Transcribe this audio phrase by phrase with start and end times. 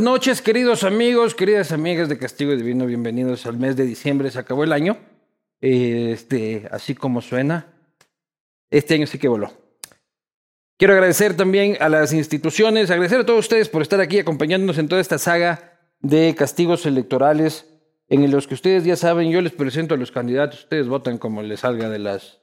[0.00, 2.86] noches, queridos amigos, queridas amigas de Castigo Divino.
[2.86, 4.30] Bienvenidos al mes de diciembre.
[4.30, 4.98] Se acabó el año.
[5.60, 7.66] Este, así como suena.
[8.70, 9.52] Este año sí que voló.
[10.76, 14.88] Quiero agradecer también a las instituciones, agradecer a todos ustedes por estar aquí acompañándonos en
[14.88, 17.66] toda esta saga de castigos electorales
[18.08, 21.42] en los que ustedes ya saben, yo les presento a los candidatos, ustedes votan como
[21.42, 22.40] les salga de las,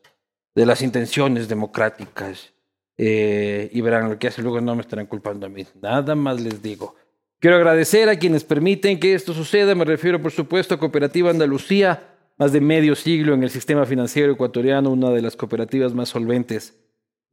[0.53, 2.53] de las intenciones democráticas
[2.97, 5.65] eh, y verán lo que hace, luego no me estarán culpando a mí.
[5.81, 6.95] Nada más les digo.
[7.39, 12.03] Quiero agradecer a quienes permiten que esto suceda, me refiero por supuesto a Cooperativa Andalucía,
[12.37, 16.73] más de medio siglo en el sistema financiero ecuatoriano, una de las cooperativas más solventes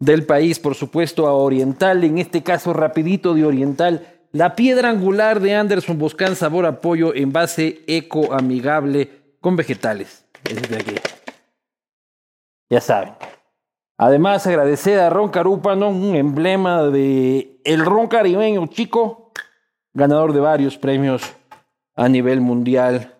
[0.03, 5.39] del país, por supuesto a Oriental, en este caso rapidito de Oriental, la piedra angular
[5.39, 10.25] de Anderson Boscan sabor a pollo en base eco amigable con vegetales.
[10.45, 10.95] Es de aquí.
[12.69, 13.13] Ya saben.
[13.97, 19.22] Además, agradecer a Ron Carúpano, un emblema de el ron caribeño chico,
[19.95, 21.23] ganador de varios premios
[21.95, 23.15] a nivel mundial.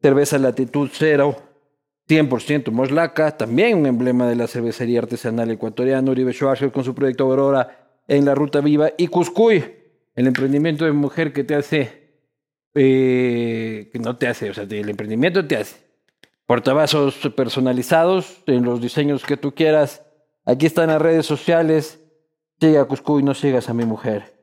[0.00, 1.36] Cerveza Latitud Cero,
[2.08, 6.10] 100% Moslaca, también un emblema de la cervecería artesanal ecuatoriana.
[6.10, 8.90] Uribe Schwarzer con su proyecto Aurora en la Ruta Viva.
[8.96, 9.64] Y Cuscuy,
[10.14, 12.10] el emprendimiento de mujer que te hace,
[12.74, 15.86] eh, que no te hace, o sea, el emprendimiento te hace.
[16.46, 20.02] Portavasos personalizados en los diseños que tú quieras.
[20.44, 21.98] Aquí están las redes sociales.
[22.60, 24.35] Siga a Cuscuy, no sigas a mi mujer.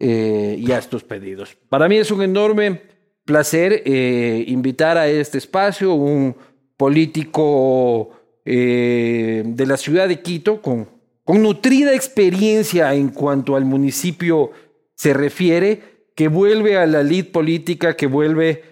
[0.00, 1.56] Eh, y haz tus pedidos.
[1.68, 2.82] Para mí es un enorme
[3.24, 6.34] placer eh, invitar a este espacio un
[6.76, 8.10] político
[8.44, 10.88] eh, de la ciudad de Quito con,
[11.22, 14.50] con nutrida experiencia en cuanto al municipio
[14.96, 15.80] se refiere,
[16.16, 18.62] que vuelve a la lid política, que vuelve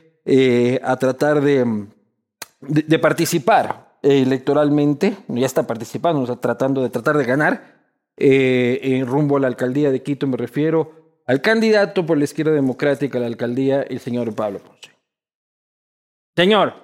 [0.83, 1.87] a tratar de,
[2.61, 7.83] de, participar electoralmente, ya está participando, o sea, tratando de tratar de ganar
[8.17, 11.02] en rumbo a la alcaldía de Quito, me refiero
[11.33, 14.91] al candidato por la izquierda democrática a la alcaldía, el señor Pablo Ponce.
[16.37, 16.75] Señor,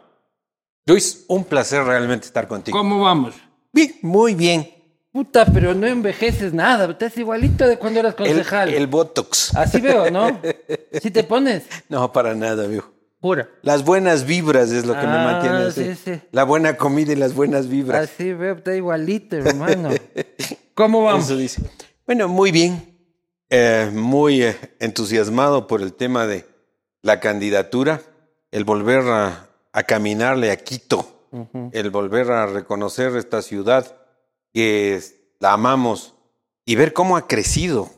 [0.86, 2.76] Luis, un placer realmente estar contigo.
[2.78, 3.34] ¿cómo vamos?
[3.72, 4.70] Bien, muy bien.
[5.12, 8.70] Puta, pero no envejeces nada, estás igualito de cuando eras concejal.
[8.72, 9.54] el Botox.
[9.54, 10.40] Así veo, ¿no?
[11.02, 12.90] Si te pones, No, para nada, viejo.
[13.20, 13.48] pura.
[13.62, 15.84] Las buenas vibras es lo que me Ah, mantiene así.
[15.94, 16.20] sí, sí.
[16.32, 18.04] La buena comida y las buenas vibras.
[18.10, 19.90] Así veo, está igualito, hermano.
[20.74, 21.24] ¿Cómo vamos?
[21.26, 21.60] Eso dice.
[22.06, 22.97] Bueno, muy bien.
[23.50, 26.44] Eh, muy eh, entusiasmado por el tema de
[27.02, 28.02] la candidatura,
[28.50, 31.28] el volver a, a caminarle a Quito,
[31.72, 33.96] el volver a reconocer esta ciudad
[34.52, 35.00] que
[35.40, 36.14] la amamos
[36.66, 37.88] y ver cómo ha crecido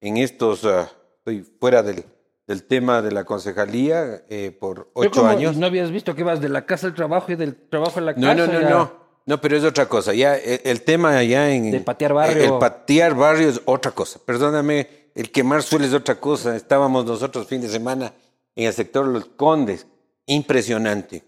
[0.00, 2.04] en estos, ah, estoy fuera del,
[2.46, 5.56] del tema de la concejalía eh, por ocho años.
[5.56, 8.12] ¿No habías visto que vas de la casa al trabajo y del trabajo a la
[8.14, 8.34] No, casa?
[8.34, 8.70] no, no, ya?
[8.70, 9.07] no.
[9.28, 10.14] No, pero es otra cosa.
[10.14, 12.44] Ya el, el tema ya en De patear barrio.
[12.54, 14.18] El, patear barrio es otra cosa.
[14.24, 16.56] Perdóname, el quemar suelo es otra cosa.
[16.56, 18.14] Estábamos nosotros fin de semana
[18.56, 19.86] en el sector Los Condes.
[20.24, 21.24] Impresionante.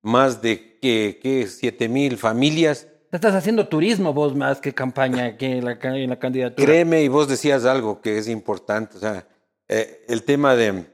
[0.00, 2.88] Más de que, que siete mil familias.
[3.10, 6.64] Estás haciendo turismo vos más que campaña que en la, en la candidatura.
[6.64, 8.96] Créeme, y vos decías algo que es importante.
[8.96, 9.26] O sea,
[9.68, 10.86] eh, el tema de,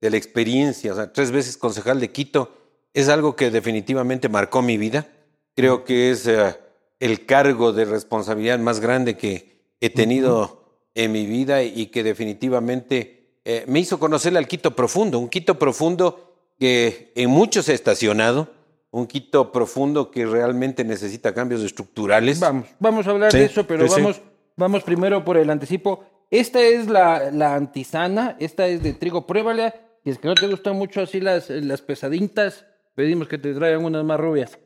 [0.00, 0.92] de la experiencia.
[0.92, 2.54] O sea, tres veces concejal de Quito
[2.92, 5.08] es algo que definitivamente marcó mi vida.
[5.54, 6.56] Creo que es eh,
[7.00, 13.38] el cargo de responsabilidad más grande que he tenido en mi vida y que definitivamente
[13.44, 18.48] eh, me hizo conocer al Quito profundo, un Quito profundo que en muchos ha estacionado,
[18.90, 22.40] un Quito profundo que realmente necesita cambios estructurales.
[22.40, 24.00] Vamos, vamos a hablar Sí, de eso, pero sí.
[24.00, 24.20] vamos,
[24.56, 26.04] vamos primero por el anticipo.
[26.30, 29.26] Esta es la, la antisana, esta es de trigo.
[29.26, 29.74] Pruébala.
[30.04, 33.84] Y es que no te gustan mucho así las, las pesaditas, pedimos que te traigan
[33.84, 34.58] unas más rubias.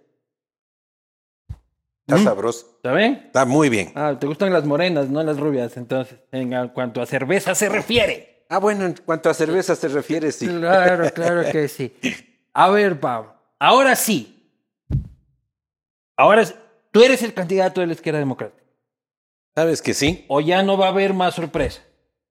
[2.09, 2.73] Está sabroso.
[2.77, 3.23] ¿Está bien?
[3.27, 3.93] Está muy bien.
[3.95, 5.77] Ah, te gustan las morenas, no las rubias.
[5.77, 8.47] Entonces, en cuanto a cerveza se refiere.
[8.49, 10.47] Ah, bueno, en cuanto a cerveza se refiere, sí.
[10.47, 11.95] Claro, claro que sí.
[12.55, 13.35] A ver, Pablo.
[13.59, 14.51] Ahora sí.
[16.17, 16.45] Ahora
[16.91, 18.65] tú eres el candidato de la izquierda democrática.
[19.55, 20.25] ¿Sabes que sí?
[20.29, 21.83] O ya no va a haber más sorpresa.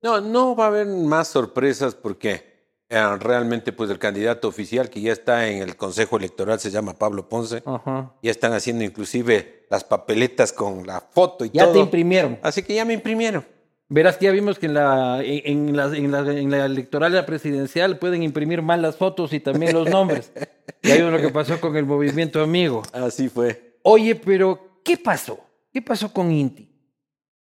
[0.01, 2.57] No, no va a haber más sorpresas porque
[2.89, 6.93] eh, realmente pues el candidato oficial que ya está en el Consejo Electoral se llama
[6.93, 7.61] Pablo Ponce.
[7.65, 8.13] Ajá.
[8.23, 11.73] Ya están haciendo inclusive las papeletas con la foto y Ya todo.
[11.73, 12.39] te imprimieron.
[12.41, 13.45] Así que ya me imprimieron.
[13.89, 17.25] Verás que ya vimos que en la, en, la, en la, en la electoral la
[17.25, 20.31] presidencial pueden imprimir mal las fotos y también los nombres.
[20.83, 22.83] Y ahí lo que pasó con el movimiento amigo.
[22.93, 23.77] Así fue.
[23.83, 25.39] Oye, pero ¿qué pasó?
[25.73, 26.69] ¿Qué pasó con Inti?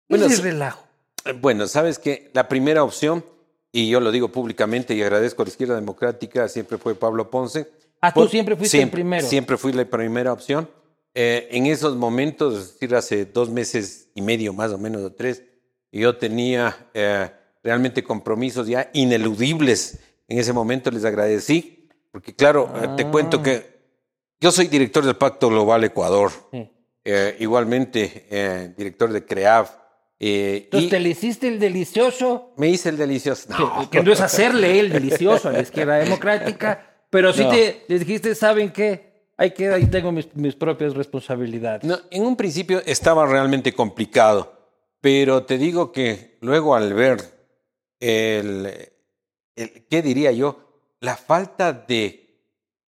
[0.08, 0.84] Bueno, Ese relajo.
[1.26, 3.26] Eh, Bueno, sabes que la primera opción,
[3.72, 7.68] y yo lo digo públicamente y agradezco a la izquierda democrática, siempre fue Pablo Ponce.
[8.02, 9.28] Ah, tú siempre fuiste siempre, el primero.
[9.28, 10.70] Siempre fui la primera opción.
[11.14, 15.12] Eh, en esos momentos, es decir, hace dos meses y medio más o menos, o
[15.14, 15.44] tres,
[15.92, 17.30] yo tenía eh,
[17.64, 20.00] realmente compromisos ya ineludibles.
[20.28, 23.44] En ese momento les agradecí, porque claro, eh, te cuento Ah.
[23.44, 23.78] que
[24.40, 26.70] yo soy director del Pacto Global Ecuador, Sí.
[27.06, 29.68] eh, igualmente eh, director de CREAV.
[30.20, 33.50] eh, Entonces y te le hiciste el delicioso, me hice el delicioso.
[33.50, 33.82] No.
[33.90, 37.50] que, que no es hacerle el delicioso a la izquierda democrática, pero sí No.
[37.52, 39.07] te les dijiste, ¿saben qué?
[39.38, 41.84] Ahí queda, ahí tengo mis, mis propias responsabilidades.
[41.84, 44.52] No, en un principio estaba realmente complicado,
[45.00, 47.20] pero te digo que luego al ver
[48.00, 48.90] el,
[49.56, 50.60] el- ¿qué diría yo?
[51.00, 52.42] La falta de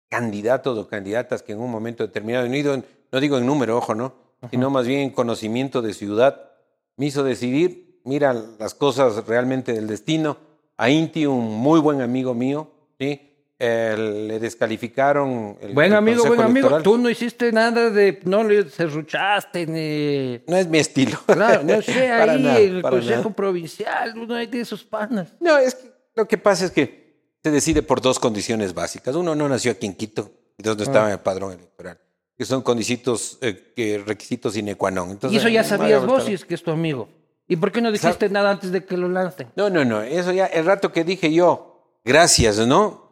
[0.09, 3.93] candidatos o candidatas que en un momento determinado, no, digo- no digo en número, ojo,
[3.93, 4.13] ¿no?
[4.49, 6.49] Sino más bien en conocimiento de ciudad,
[6.95, 10.37] me hizo decidir, mira las cosas realmente del destino.
[10.77, 13.28] A Inti, un muy buen amigo mío, ¿sí?
[13.61, 15.57] Eh, le descalificaron.
[15.59, 16.67] el- Buen el amigo, Consejo buen amigo.
[16.67, 16.83] Electoral.
[16.83, 20.41] Tú no hiciste nada de, no le serruchaste ni...
[20.47, 21.19] No es mi estilo.
[21.25, 23.35] Claro, no sé, ahí nada, el Consejo nada.
[23.35, 25.35] Provincial, uno hay de esos panas.
[25.41, 29.13] No, es que lo que pasa es que se decide por dos condiciones básicas.
[29.15, 31.99] Uno no nació aquí en Quito y dos no estaba en el padrón electoral,
[32.37, 35.09] que son requisitos, eh, que, requisitos sine qua non.
[35.09, 37.09] Entonces, y eso ya sabías vos si es que es tu amigo.
[37.45, 39.47] ¿Y por qué no dijiste nada antes de que lo lancen?
[39.57, 40.01] No, no, no.
[40.01, 43.08] Eso ya, el rato que dije yo, gracias, ¿no?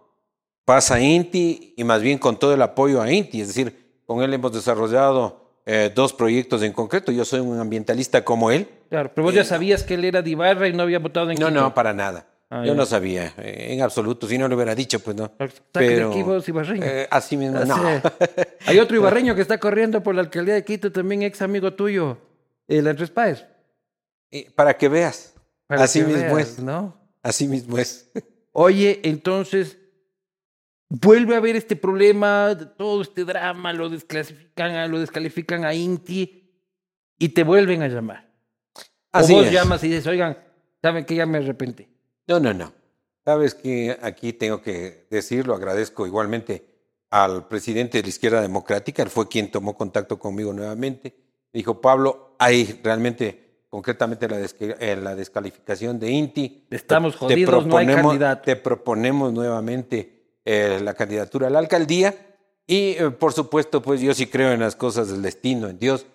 [0.68, 3.40] Pasa a Inti y más bien con todo el apoyo a Inti.
[3.40, 7.10] Es decir, con él hemos desarrollado eh, dos proyectos en concreto.
[7.14, 8.68] Yo soy un ambientalista como él.
[8.90, 11.40] Claro, pero vos ya sabías que él era de Ibarra y no había votado en
[11.40, 11.62] No, Quito.
[11.62, 12.28] no, para nada.
[12.50, 12.74] Ah, yo ya.
[12.74, 14.28] no sabía, eh, en absoluto.
[14.28, 15.32] Si no lo hubiera dicho, pues no.
[15.72, 16.84] Pero, aquí vos, ibarreño.
[16.84, 17.70] eh, así mismo, Así.
[17.70, 18.02] no.
[18.66, 22.18] Hay otro ibarreño que está corriendo por la alcaldía de Quito, también ex amigo tuyo,
[22.68, 23.46] el Andrés Páez.
[24.32, 25.34] Eh, Para que veas.
[25.66, 26.60] Para así que mismo veas, es.
[26.60, 26.94] ¿no?
[27.24, 28.10] Así mismo es.
[28.52, 29.78] Oye, entonces,
[30.90, 36.52] vuelve a haber este problema, todo este drama, lo desclasifican, lo descalifican a Inti
[37.18, 38.30] y te vuelven a llamar.
[39.12, 39.52] Así o vos es.
[39.54, 40.38] llamas y dices, oigan,
[40.82, 41.88] ¿saben que ya me arrepentí?
[42.28, 42.74] No, no, no.
[43.26, 46.66] Sabes que aquí tengo que decirlo, agradezco igualmente
[47.10, 51.16] al presidente de la izquierda democrática, él fue quien tomó contacto conmigo nuevamente.
[51.54, 56.68] Me dijo, Pablo, hay realmente, concretamente la, desque- eh, la descalificación de Inti.
[56.70, 58.44] Estamos Te- jodidos, no hay candidato.
[58.44, 60.17] Te proponemos nuevamente
[60.50, 62.16] eh, la candidatura a la alcaldía
[62.66, 66.06] y, eh, por supuesto, pues yo sí creo en las cosas del destino, en Dios.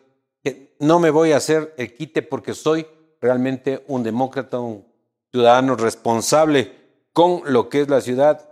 [0.42, 2.86] que no me voy a hacer el quite porque soy
[3.20, 4.86] realmente un demócrata, un
[5.30, 6.72] ciudadano responsable
[7.12, 8.48] con lo que es la ciudad.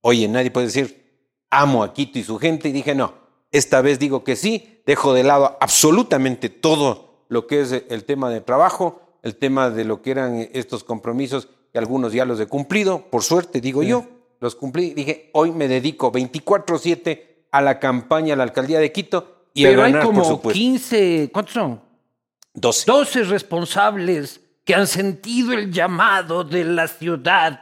[0.00, 2.70] Oye, nadie puede decir, amo a Quito y su gente.
[2.70, 3.12] Y dije, no,
[3.52, 8.30] esta vez digo que sí, dejo de lado absolutamente todo lo que es el tema
[8.30, 12.46] de trabajo, el tema de lo que eran estos compromisos, que algunos ya los he
[12.46, 14.06] cumplido, por suerte, digo yo,
[14.40, 14.94] los cumplí.
[14.94, 19.82] Dije, hoy me dedico 24-7 a la campaña a la alcaldía de Quito y Pero
[19.82, 20.58] a hay ganar, como por supuesto.
[20.58, 21.80] 15, ¿cuántos son?
[22.54, 22.84] 12.
[22.86, 27.60] 12 responsables que han sentido el llamado de la ciudad.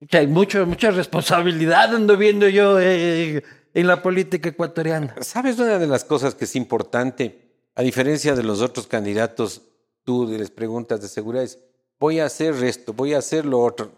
[0.00, 5.14] O sea, hay mucho, mucha responsabilidad ando viendo yo eh, en la política ecuatoriana.
[5.20, 9.62] ¿Sabes una de las cosas que es importante, a diferencia de los otros candidatos,
[10.04, 11.58] tú les preguntas de seguridad, es,
[11.98, 13.92] voy a hacer esto, voy a hacer lo otro.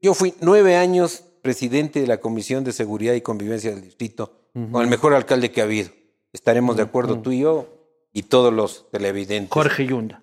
[0.00, 4.82] Yo fui nueve años presidente de la Comisión de Seguridad y Convivencia del Distrito, con
[4.82, 5.90] el mejor alcalde que ha habido.
[6.32, 7.68] Estaremos de acuerdo tú y yo
[8.12, 9.52] y todos los televidentes.
[9.52, 10.22] Jorge Yunda.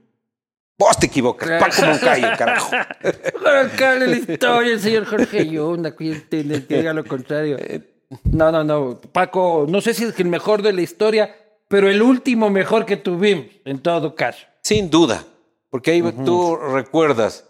[0.77, 2.71] Vos te equivocas, Paco Moncayo, carajo.
[3.03, 7.57] Mejor alcalde de la historia, el señor Jorge Yunda, que entiende que diga lo contrario.
[8.25, 8.99] No, no, no.
[8.99, 11.35] Paco, no sé si es el mejor de la historia,
[11.67, 14.45] pero el último mejor que tuvimos, en todo caso.
[14.61, 15.23] Sin duda,
[15.69, 17.49] porque ahí tú recuerdas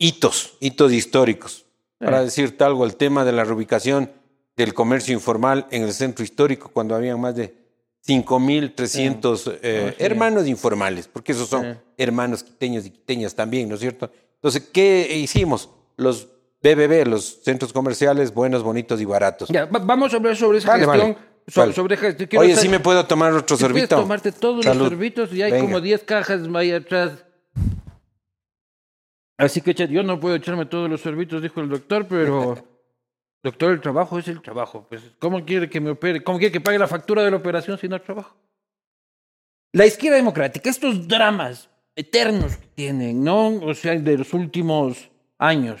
[0.00, 1.64] hitos, hitos históricos.
[1.98, 4.10] Para decirte algo, el tema de la reubicación
[4.56, 7.54] del comercio informal en el centro histórico, cuando había más de
[8.08, 14.10] 5.300 eh, hermanos informales, porque esos son hermanos quiteños y quiteñas también, ¿no es cierto?
[14.36, 15.68] Entonces, ¿qué hicimos?
[15.96, 16.28] Los
[16.62, 19.48] BBB, los centros comerciales buenos, bonitos y baratos.
[19.50, 21.12] Ya, va- vamos a hablar sobre esa Vale, gestión.
[21.12, 21.26] vale.
[21.48, 21.72] so- Vale.
[21.74, 23.96] sobre Oye, saber- ¿sí me puedo tomar otro si puedes sorbito?
[23.96, 24.80] tomarte todos Salud.
[24.82, 25.64] los sorbitos y hay Venga.
[25.66, 27.12] como 10 cajas ahí atrás.
[29.40, 32.58] Así que yo no puedo echarme todos los sorbitos, dijo el doctor, pero
[33.42, 34.84] doctor, el trabajo es el trabajo.
[34.86, 36.22] Pues, ¿cómo quiere que me opere?
[36.22, 38.36] ¿Cómo quiere que pague la factura de la operación si no trabajo?
[39.72, 43.48] La izquierda democrática, estos dramas eternos que tienen, ¿no?
[43.62, 45.80] O sea, de los últimos años.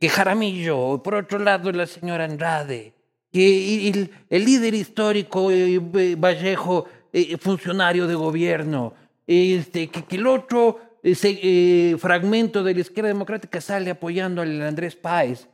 [0.00, 2.94] Que Jaramillo, por otro lado la señora Andrade,
[3.30, 8.94] que el, el líder histórico eh, eh, Vallejo, eh, funcionario de gobierno,
[9.26, 14.60] este, que, que el otro ese, eh, fragmento de la izquierda democrática sale apoyando al
[14.62, 15.48] Andrés Páez.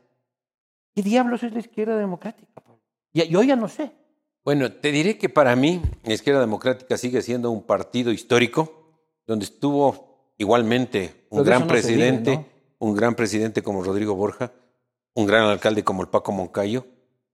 [0.95, 2.63] ¿Qué diablos es la izquierda democrática?
[3.13, 3.93] Yo ya no sé.
[4.45, 9.45] Bueno, te diré que para mí la izquierda democrática sigue siendo un partido histórico donde
[9.45, 12.47] estuvo igualmente un Pero gran no presidente, ¿no?
[12.79, 14.53] un gran presidente como Rodrigo Borja,
[15.15, 16.87] un gran alcalde como el Paco Moncayo,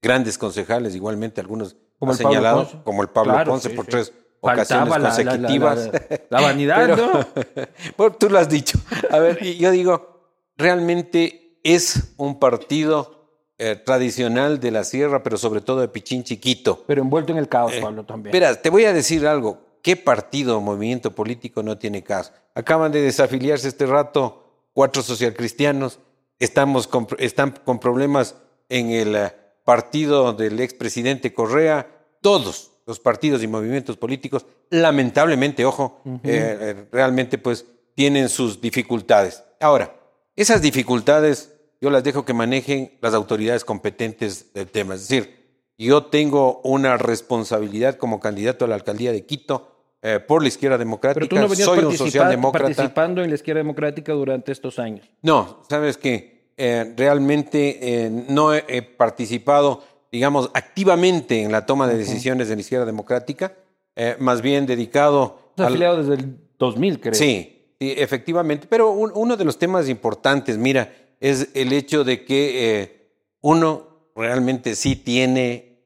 [0.03, 2.79] grandes concejales igualmente, algunos Como ha el Pablo señalado, Ponce.
[2.85, 3.91] como el Pablo Claro, Ponce sí, por sí.
[3.93, 5.87] tres ocasiones la- consecutivas.
[5.93, 7.27] la- la vanidad, Pero-
[7.97, 8.13] ¿no?
[8.19, 8.79] Tú lo has dicho.
[9.11, 10.21] A ver, yo digo,
[10.57, 13.15] realmente es un partido
[13.59, 16.85] eh, tradicional de la sierra, pero sobre todo de Pichín Chiquito.
[16.87, 18.35] Pero envuelto en el caos, Eh, Pablo, también.
[18.35, 19.67] Espera, te voy a decir algo.
[19.83, 22.33] ¿Qué partido o movimiento político no tiene caso?
[22.55, 25.99] Acaban de desafiliarse este rato cuatro socialcristianos.
[26.39, 28.37] Estamos con- están con problemas
[28.69, 29.33] en el eh,
[29.65, 31.89] partido del expresidente Correa.
[32.21, 39.45] Todos los partidos y movimientos políticos, lamentablemente, ojo, eh, eh, realmente pues tienen sus dificultades.
[39.61, 39.95] Ahora,
[40.35, 44.95] esas dificultades yo las dejo que manejen las autoridades competentes del tema.
[44.95, 45.39] Es decir,
[45.77, 50.79] yo tengo una responsabilidad como candidato a la alcaldía de Quito eh, por la izquierda
[50.79, 51.21] democrática.
[51.21, 52.65] Pero tú no venías Soy un socialdemócrata.
[52.65, 55.09] participando en la izquierda democrática durante estos años.
[55.23, 61.87] No, sabes que eh, realmente eh, no he, he participado, digamos, activamente en la toma
[61.87, 63.55] de decisiones de la izquierda democrática,
[63.97, 67.15] eh, más bien dedicado al- afiliado desde el 2000, creo.
[67.15, 68.67] Sí, sí, efectivamente.
[68.71, 73.11] Pero un- uno de los temas importantes, mira, es el hecho de que eh,
[73.41, 75.83] uno realmente sí tiene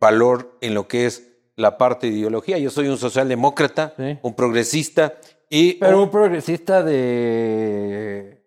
[0.00, 2.58] valor en lo que es la parte de ideología.
[2.58, 4.18] Yo soy un socialdemócrata, Sí.
[4.22, 5.14] un progresista
[5.48, 8.42] y Pero un- un progresista de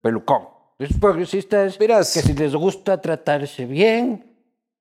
[0.00, 0.48] pelucón.
[0.78, 2.12] Esos progresistas Verás.
[2.12, 4.33] que si les gusta tratarse bien,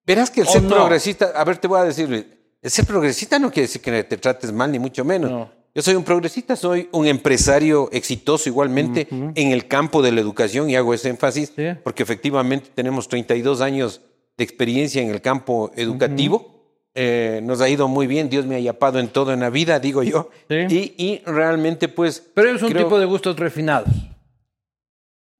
[0.05, 0.69] verás que el ¿O ser no?
[0.69, 4.17] progresista, a ver, te voy a decir, el ser progresista no quiere decir que te
[4.17, 5.29] trates mal, ni mucho menos.
[5.31, 5.63] No.
[5.75, 10.69] Yo soy un progresista, soy un empresario exitoso igualmente en el campo de la educación
[10.69, 11.63] y hago ese énfasis Sí.
[11.83, 14.01] porque efectivamente tenemos 32 años
[14.38, 16.51] de experiencia en el campo educativo.
[16.95, 19.79] Eh, nos ha ido muy bien, Dios me ha yapado en todo en la vida,
[19.79, 20.29] digo yo.
[20.48, 20.93] Sí.
[20.98, 22.22] Y, y realmente pues...
[22.36, 23.89] pero es un creo- tipo de gustos refinados.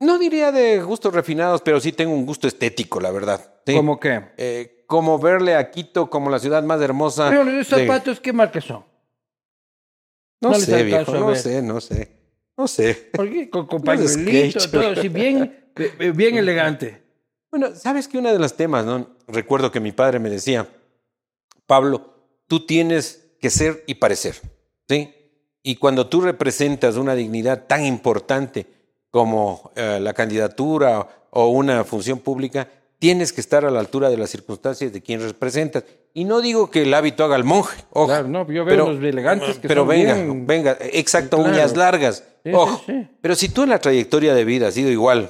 [0.04, 3.54] No diría de gustos refinados, pero sí tengo un gusto estético, la verdad.
[3.66, 3.74] Sí.
[3.74, 4.22] ¿Cómo qué?
[4.38, 7.30] Eh, como verle a Quito como la ciudad más hermosa.
[7.30, 8.84] Pero los de- zapatos, ¿qué marca son?
[10.42, 12.12] No, no sé, viejo, no sé, no sé.
[12.58, 13.10] No sé.
[13.14, 13.50] ¿Por qué?
[13.50, 14.72] Con, con pañuelito, sketch.
[14.72, 17.02] todo así, bien, eh, bien elegante.
[17.50, 19.16] Bueno, sabes que uno de los temas, ¿no?
[19.28, 20.68] Recuerdo que mi padre me decía,
[21.66, 22.14] Pablo,
[22.48, 24.36] tú tienes que ser y parecer,
[24.90, 25.14] ¿sí?
[25.62, 28.68] Y cuando tú representas una dignidad tan importante
[29.14, 32.68] como eh, la candidatura o una función pública,
[32.98, 35.84] tienes que estar a la altura de las circunstancias de quien representas.
[36.16, 38.08] Y no digo que el hábito haga al monje, ojo.
[38.08, 41.52] Claro, no, yo veo unos elegantes que pero son venga, bien- venga, exacto, Claro.
[41.54, 42.24] uñas largas.
[42.44, 42.82] Sí, ojo.
[42.88, 43.08] sí, sí.
[43.22, 45.30] Pero si tú en la trayectoria de vida has sido igual,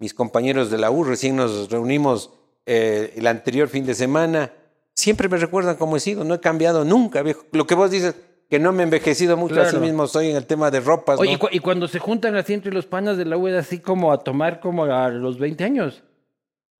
[0.00, 2.30] mis compañeros de la U recién nos reunimos
[2.66, 4.50] eh, el anterior fin de semana,
[4.96, 7.44] siempre me recuerdan cómo he sido, no he cambiado nunca, viejo.
[7.52, 8.16] Lo que vos dices,
[8.52, 9.70] que no me he envejecido mucho, Claro.
[9.70, 11.18] así mismo soy en el tema de ropas.
[11.18, 11.36] Oye, ¿no?
[11.36, 13.78] y, cu- y cuando se juntan así entre los panas de la U, es así
[13.78, 16.02] como a tomar como a los 20 años.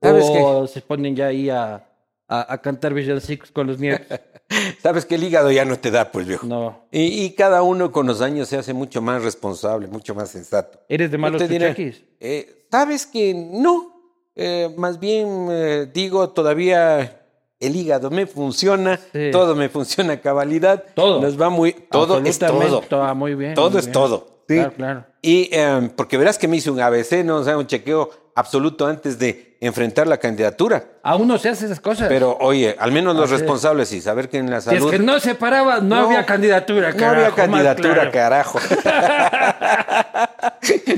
[0.03, 1.89] ¿Sabes o se ponen ya ahí a,
[2.29, 4.07] a, a cantar villancicos con los nietos.
[4.83, 6.47] Sabes que el hígado ya no te da, pues viejo.
[6.47, 6.81] No.
[6.91, 10.79] Y, y cada uno con los años se hace mucho más responsable, mucho más sensato.
[10.91, 12.03] ¿Eres de malos chuchaquis?
[12.21, 13.91] eh, Sabes que no.
[14.37, 17.22] Eh, más bien eh, digo, todavía
[17.63, 19.31] el hígado me funciona, Sí.
[19.31, 20.85] todo me funciona a cabalidad.
[20.95, 21.21] Todo.
[21.21, 21.73] Nos va muy.
[21.73, 22.83] Todo es todo.
[23.03, 23.55] Ah, muy bien.
[23.55, 23.93] Todo muy es bien.
[23.93, 24.27] todo.
[24.49, 24.55] ¿sí?
[24.57, 25.05] Claro, claro.
[25.23, 27.37] Y eh, porque verás que me hice un ABC, ¿no?
[27.37, 30.85] O sea, un chequeo absoluto antes de enfrentar la candidatura.
[31.05, 32.09] Aún no se hace esas cosas.
[32.09, 34.91] Pero oye, al menos los Así responsables y saber que en la si es salud.
[34.91, 38.13] que no se paraba, no, No, había candidatura, no carajo, había más candidatura, claro.
[38.13, 38.59] carajo.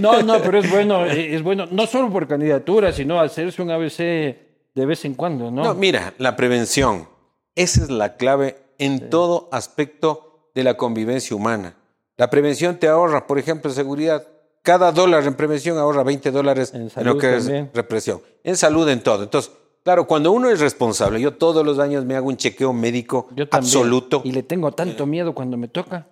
[0.01, 3.71] No, no, pero es bueno, eh, es bueno, no solo por candidatura, sino hacerse un
[3.71, 4.37] ABC
[4.75, 5.63] de vez en cuando, ¿no?
[5.63, 7.09] No, mira, la prevención.
[7.55, 11.77] Esa es la clave en todo aspecto de la convivencia humana.
[12.17, 14.27] La prevención te ahorra, por ejemplo, seguridad.
[14.63, 17.67] Cada dólar en prevención ahorra 20 dólares En lo que también.
[17.67, 18.21] es represión.
[18.43, 19.23] En salud, en todo.
[19.23, 19.53] Entonces,
[19.83, 23.45] claro, cuando uno es responsable, yo todos los años me hago un chequeo médico Yo
[23.51, 24.23] absoluto.
[24.25, 26.09] Y le tengo tanto miedo cuando me toca.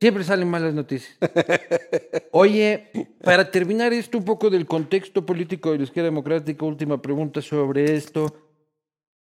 [0.00, 1.14] Siempre salen malas noticias.
[2.32, 2.90] Oye,
[3.22, 7.94] para terminar esto un poco del contexto político de la izquierda democrática, última pregunta sobre
[7.94, 8.34] esto.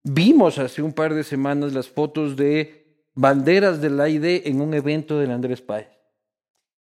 [0.03, 5.17] Vimos hace un par de semanas las fotos de banderas del AID en un evento
[5.17, 5.87] del Andrés Páez.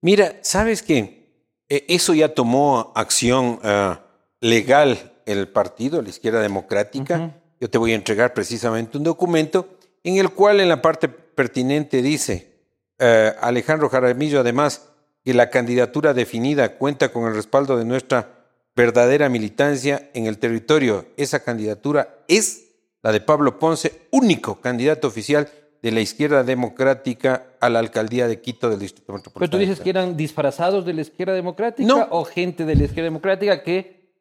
[0.01, 1.53] Mira, ¿sabes qué?
[1.69, 4.05] Eh, eso ya tomó acción ah,
[4.41, 7.41] legal el partido, la izquierda democrática.
[7.61, 12.01] Yo te voy a entregar precisamente un documento en el cual en la parte pertinente
[12.01, 12.56] dice
[12.99, 14.89] eh, Alejandro Jaramillo, además,
[15.23, 18.29] que la candidatura definida cuenta con el respaldo de nuestra
[18.75, 21.05] verdadera militancia en el territorio.
[21.17, 22.67] Esa candidatura es
[23.01, 25.49] la de Pablo Ponce, único candidato oficial
[25.81, 29.39] de la izquierda democrática a la alcaldía de Quito del Distrito Metropolitano.
[29.39, 32.07] Pero tú dices que eran disfrazados de la izquierda democrática No.
[32.11, 34.11] o gente de la izquierda democrática que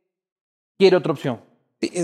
[0.78, 1.40] quiere otra opción.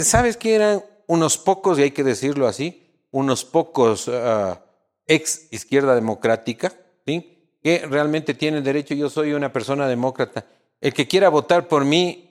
[0.03, 4.63] ¿Sabes que eran unos pocos, y hay que decirlo así, unos pocos ah,
[5.13, 6.73] ex izquierda democrática,
[7.07, 7.39] ¿sí?
[7.63, 8.95] que realmente tienen derecho?
[8.95, 10.47] Yo soy una persona demócrata.
[10.81, 12.31] El que quiera votar por mí,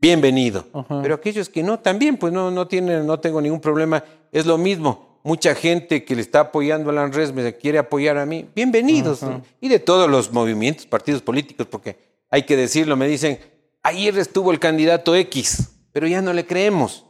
[0.00, 0.66] bienvenido.
[0.72, 1.00] Ajá.
[1.02, 4.04] Pero aquellos que no, también, pues no, no tienen, no tengo ningún problema.
[4.30, 5.20] Es lo mismo.
[5.24, 8.46] Mucha gente que le está apoyando a la ANRES me quiere apoyar a mí.
[8.54, 9.22] Bienvenidos.
[9.22, 9.40] Ajá.
[9.60, 11.96] Y de todos los movimientos, partidos políticos, porque
[12.30, 13.38] hay que decirlo, me dicen,
[13.82, 17.06] ayer estuvo el candidato X, pero ya no le creemos.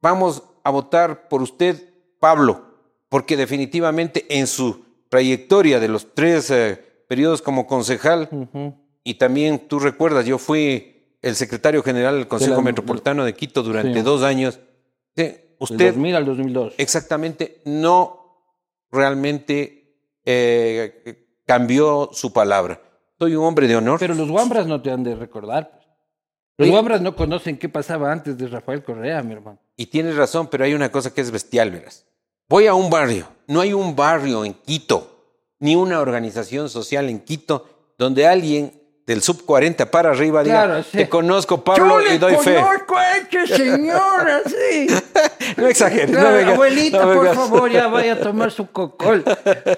[0.00, 2.67] Vamos a votar por usted, Pablo,
[3.08, 6.76] porque definitivamente en su trayectoria de los tres eh,
[7.08, 8.28] periodos como concejal,
[9.04, 13.62] y también tú recuerdas, yo fui el secretario general del Consejo la- Metropolitano de Quito
[13.62, 14.02] durante Sí.
[14.02, 14.60] dos años.
[15.16, 16.74] Del Usted 2000 al 2002.
[16.78, 18.44] exactamente no
[18.90, 22.80] realmente eh, cambió su palabra.
[23.18, 23.98] Soy un hombre de honor.
[23.98, 25.70] Pero los guambras no te han de recordar.
[25.70, 25.86] pues.
[26.58, 29.58] Los guambras no conocen qué pasaba antes de Rafael Correa, mi hermano.
[29.76, 32.04] Y tienes razón, pero hay una cosa que es bestial, verás.
[32.48, 37.20] Voy a un barrio, no hay un barrio en Quito, ni una organización social en
[37.20, 38.72] Quito, donde alguien
[39.06, 40.96] del sub 40 para arriba diga, Claro, sí.
[40.98, 42.58] te conozco, Pablo, y doy fe.
[42.58, 44.86] a este señor, así.
[45.56, 49.24] No exageres, no Claro, vengas, abuelita, no por favor, ya vaya a tomar su cocol.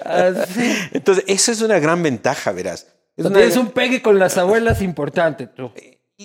[0.05, 0.75] Así.
[0.91, 2.87] Entonces, eso es una gran ventaja, verás.
[3.15, 5.71] Es una- un pegue con las abuelas importante, tú.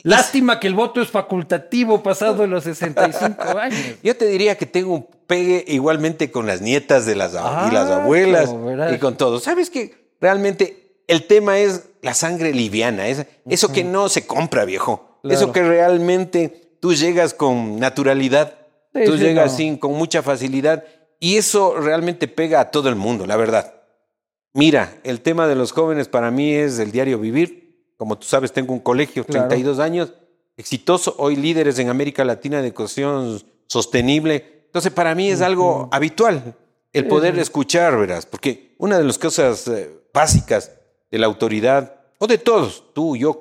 [0.05, 3.79] Lástima que el voto es facultativo pasado los 65 años.
[4.03, 7.75] Yo te diría que tengo un pegue igualmente con las nietas de las, Ah, y
[7.75, 8.93] las abuelas como verás.
[8.95, 9.41] y con todo.
[9.41, 14.65] ¿Sabes que Realmente el tema es la sangre liviana, es, eso que no se compra,
[14.65, 15.19] viejo.
[15.23, 15.37] Claro.
[15.37, 18.55] Eso que realmente tú llegas con naturalidad,
[18.95, 19.57] Sí, tú sí, llegas no.
[19.59, 20.85] sin, con mucha facilidad
[21.21, 23.75] y eso realmente pega a todo el mundo, la verdad.
[24.55, 27.66] Mira, el tema de los jóvenes para mí es el diario vivir.
[27.97, 29.49] Como tú sabes, tengo un colegio, Claro.
[29.49, 30.13] 32 años,
[30.57, 34.65] exitoso, hoy líderes en América Latina de educación sostenible.
[34.67, 36.55] Entonces, para mí es algo habitual
[36.93, 40.73] el poder escuchar, verás, porque una de las cosas eh, básicas
[41.11, 43.39] de la autoridad, o de todos, tú, yo,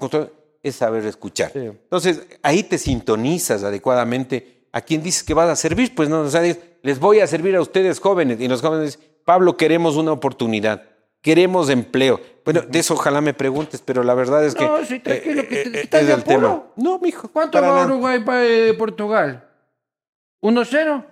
[0.61, 1.51] es saber escuchar.
[1.53, 1.59] Sí.
[1.59, 6.29] Entonces, ahí te sintonizas adecuadamente a quien dices que vas a servir, pues no, o
[6.29, 6.41] sea,
[6.81, 8.41] les voy a servir a ustedes jóvenes.
[8.41, 10.83] Y los jóvenes dicen, Pablo, queremos una oportunidad,
[11.25, 12.21] queremos empleo.
[12.45, 14.63] Bueno, de eso ojalá me preguntes, pero la verdad es que...
[14.63, 16.37] No, sí, tranquilo, que te- eh, estás es de el apuro.
[16.39, 16.63] tema.
[16.75, 17.27] No, mijo.
[17.29, 17.85] ¿Cuánto va nada.
[17.87, 19.49] Uruguay para eh, Portugal?
[20.43, 21.05] 1-0.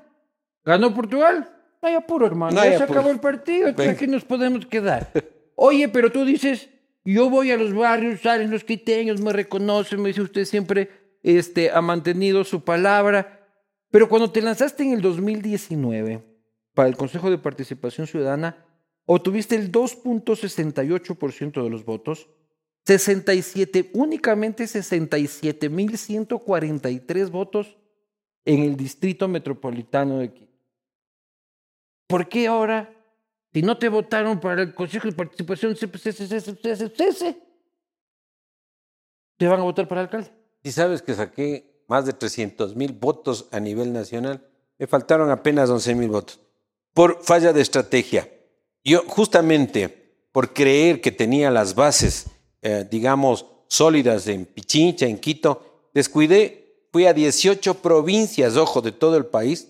[0.65, 1.49] ¿Ganó Portugal?
[1.81, 2.53] No hay apuro, hermano.
[2.55, 2.99] No hay ya se apuro.
[2.99, 3.69] acabó el partido.
[3.89, 5.11] Aquí nos podemos quedar.
[5.55, 6.69] Oye, pero tú dices,
[7.03, 11.71] yo voy a los barrios, salen los quiteños, me reconocen, me dice usted siempre este,
[11.71, 13.39] ha mantenido su palabra.
[13.89, 16.23] Pero cuando te lanzaste en el 2019
[16.75, 18.63] para el Consejo de Participación Ciudadana,
[19.05, 22.27] obtuviste el 2.68% de los votos,
[22.85, 27.77] 67, únicamente 67.143 votos
[28.45, 30.51] en el distrito metropolitano de Quito.
[32.07, 32.91] ¿Por qué ahora,
[33.53, 35.75] si no te votaron para el Consejo de Participación
[39.37, 40.31] te van a votar para alcalde?
[40.63, 46.09] Si sabes que saqué más de 300.000 votos a nivel nacional, me faltaron apenas 11.000
[46.09, 46.39] votos
[46.93, 48.29] por falla de estrategia.
[48.83, 52.25] Yo justamente por creer que tenía las bases,
[52.61, 59.15] eh, digamos, sólidas en Pichincha, en Quito, descuidé, fui a 18 provincias, ojo, de todo
[59.15, 59.69] el país,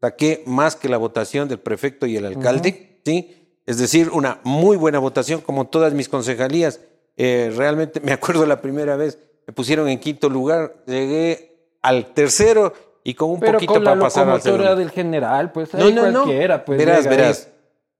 [0.00, 3.34] saqué más que la votación del prefecto y el alcalde, ¿sí?
[3.66, 6.80] Es decir, una muy buena votación, como todas mis concejalías.
[7.16, 12.72] Eh, realmente me acuerdo la primera vez, me pusieron en quinto lugar, llegué al tercero
[13.04, 14.76] y con un Pero poquito con la para pasar al segundo.
[14.76, 17.48] del general, pues ahí No, no, pues verás, ahí, verás.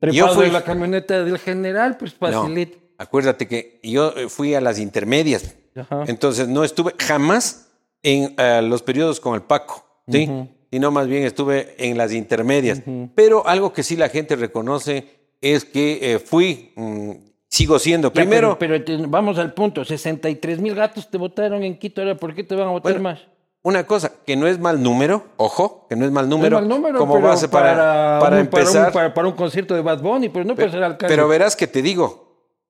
[0.01, 2.79] Trepado Yo fui- en la camioneta del general, pues No, facilito.
[2.99, 6.05] acuérdate que yo eh, fui a las intermedias, Ajá.
[6.07, 7.69] entonces no estuve jamás
[8.03, 10.25] en eh, los periodos con el Paco, ¿sí?
[10.25, 10.49] Ujú.
[10.71, 12.83] Sino más bien estuve en las intermedias.
[13.15, 15.09] Pero algo que sí la gente reconoce
[15.41, 17.11] es que eh, fui, mm,
[17.49, 18.09] sigo siendo.
[18.09, 18.77] Ya, Primero, pero,
[19.09, 22.69] vamos al punto, 63 mil gatos te votaron en Quito, ahora ¿por qué te van
[22.69, 23.21] a votar Bueno, más?
[23.69, 26.69] Una cosa, que no es mal número, ojo, que no es mal número, No es
[26.69, 28.87] mal número, como base para, para, un- empezar.
[28.89, 31.15] un, para, para un concierto de Bad Bunny, pero no para ser alcalde.
[31.15, 32.27] Pero verás que te digo,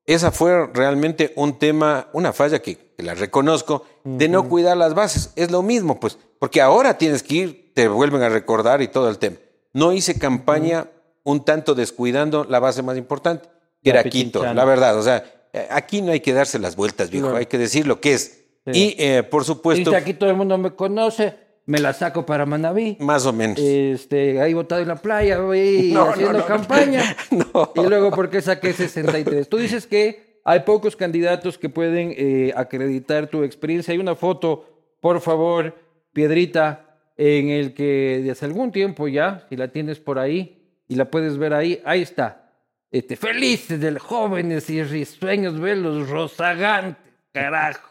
[0.06, 4.94] esa fue realmente un tema, una falla que, que la reconozco, de no cuidar las
[4.94, 5.32] bases.
[5.37, 9.08] Es lo mismo, pues, porque ahora tienes que ir, te vuelven a recordar y todo
[9.08, 9.37] el tema.
[9.72, 10.87] No hice campaña
[11.24, 13.48] un tanto descuidando la base más importante,
[13.84, 14.96] que La era Quito, la verdad.
[14.98, 18.00] O sea, eh, aquí no hay que darse las vueltas, viejo, hay que decir lo
[18.00, 18.38] que es.
[18.72, 18.96] Sí.
[18.98, 21.35] Y, eh, por supuesto, Dice, aquí todo el mundo me conoce,
[21.66, 22.96] me la saco para Manaví.
[23.00, 23.59] Más o menos.
[23.59, 26.46] Este, ahí botado en la playa, voy No, haciendo no, no.
[26.46, 27.16] campaña.
[27.31, 27.72] No.
[27.76, 29.48] Y luego, ¿por qué saqué 63?
[29.48, 33.92] Tú dices que hay pocos candidatos que pueden eh, acreditar tu experiencia.
[33.92, 35.74] Hay una foto, por favor,
[36.12, 41.11] Piedrita, en el que desde algún tiempo ya, si la tienes por ahí y la
[41.11, 42.52] puedes ver ahí, ahí está.
[42.90, 47.88] Este, felices del jóvenes y risueños velos rozagantes, carajo.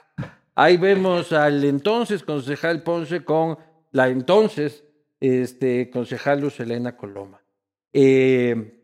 [0.59, 3.59] Ahí vemos al entonces concejal Ponce con
[3.91, 4.83] la entonces
[5.19, 7.43] este, concejal Luz Elena Coloma.
[7.93, 8.83] Eh,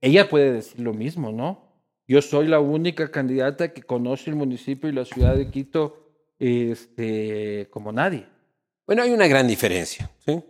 [0.00, 1.82] ella puede decir lo mismo, ¿no?
[2.06, 7.66] Yo soy la única candidata que conoce el municipio y la ciudad de Quito este,
[7.70, 8.28] como nadie.
[8.86, 10.08] Bueno, hay una gran diferencia.
[10.24, 10.40] ¿sí?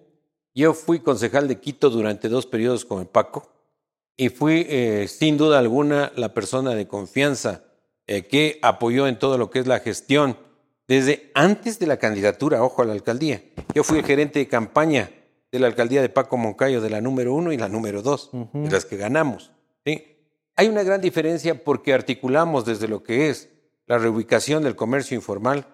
[0.55, 3.51] Yo fui concejal de Quito durante dos periodos con el Paco
[4.19, 7.65] y fui, eh, sin duda alguna, la persona de confianza
[8.07, 10.37] eh, que apoyó en todo lo que es la gestión
[10.89, 13.45] desde antes de la candidatura, ojo, a la alcaldía.
[13.75, 15.11] Yo fui el gerente de campaña
[15.53, 18.71] de la alcaldía de Paco Moncayo, de la número uno y la número dos, de
[18.71, 19.53] las que ganamos.
[19.85, 20.17] ¿sí?
[20.57, 23.51] Hay una gran diferencia porque articulamos desde lo que es
[23.87, 25.67] la reubicación del comercio informal,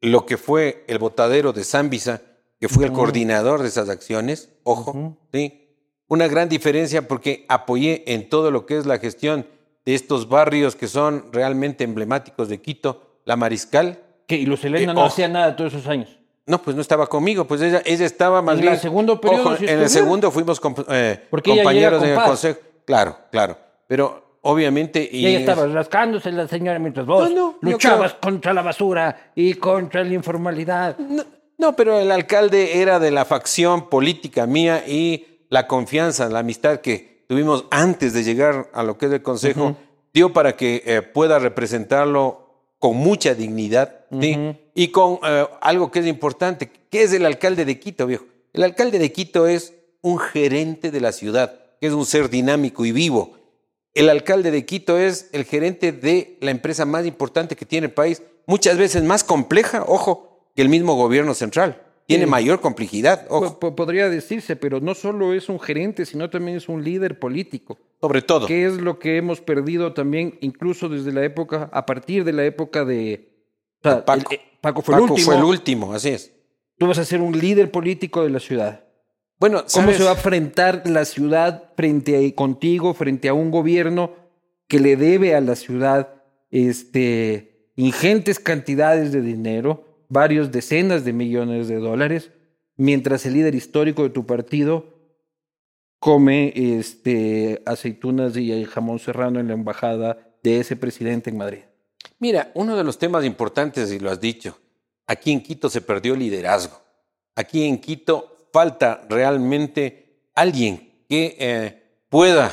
[0.00, 2.22] lo que fue el botadero de Zambisa,
[2.60, 5.18] que fue el coordinador de esas acciones, ojo.
[5.32, 5.68] ¿sí?
[6.08, 9.46] Una gran diferencia porque apoyé en todo lo que es la gestión
[9.84, 14.02] de estos barrios que son realmente emblemáticos de Quito, la Mariscal.
[14.26, 15.08] Que y Luz Elena Eh, no ojo.
[15.08, 16.18] hacía nada todos esos años.
[16.46, 18.74] No, pues no estaba conmigo, pues ella, ella estaba más En bien.
[18.74, 22.58] el segundo periodo Ojo, en el segundo fuimos comp- eh, compañeros en el consejo.
[22.84, 23.56] Claro, claro.
[23.86, 25.08] Pero obviamente.
[25.10, 28.52] Y ella es- estaba rascándose la señora mientras vos No, no, yo luchabas creo- contra
[28.52, 30.98] la basura y contra la informalidad.
[30.98, 31.24] No,
[31.56, 36.80] no, pero el alcalde era de la facción política mía y la confianza, la amistad
[36.80, 39.76] que tuvimos antes de llegar a lo que es el consejo
[40.12, 42.40] dio para que eh, pueda representarlo
[42.78, 44.03] con mucha dignidad
[44.74, 46.70] y con eh, algo que es importante.
[46.90, 48.24] ¿Qué es el alcalde de Quito, viejo?
[48.52, 52.84] El alcalde de Quito es un gerente de la ciudad, que es un ser dinámico
[52.84, 53.34] y vivo.
[53.94, 57.92] El alcalde de Quito es el gerente de la empresa más importante que tiene el
[57.92, 61.80] país, muchas veces más compleja, ojo, que el mismo gobierno central.
[62.06, 62.30] Tiene Sí.
[62.30, 66.58] mayor complejidad, ojo, Po- po- podría decirse, pero no solo es un gerente, sino también
[66.58, 67.78] es un líder político.
[68.00, 68.46] sobre todo.
[68.46, 72.44] que es lo que hemos perdido también, incluso desde la época, a partir de la
[72.44, 73.30] época de
[73.90, 74.30] sea, Paco.
[74.32, 75.24] el- eh, Paco fue el último.
[75.26, 76.32] fue el último, así es.
[76.78, 78.84] Tú vas a ser un líder político de la ciudad.
[79.38, 84.12] Bueno, ¿Cómo se va a enfrentar la ciudad frente a contigo, frente a un gobierno
[84.68, 91.68] que le debe a la ciudad este, ingentes cantidades de dinero, varios decenas de millones
[91.68, 92.30] de dólares,
[92.76, 94.94] mientras el líder histórico de tu partido
[95.98, 101.62] come este, aceitunas y jamón serrano en la embajada de ese presidente en Madrid?
[102.18, 104.58] Mira, uno de los temas importantes, y lo has dicho,
[105.06, 106.80] aquí en Quito se perdió liderazgo.
[107.36, 112.52] Aquí en Quito falta realmente alguien que eh, pueda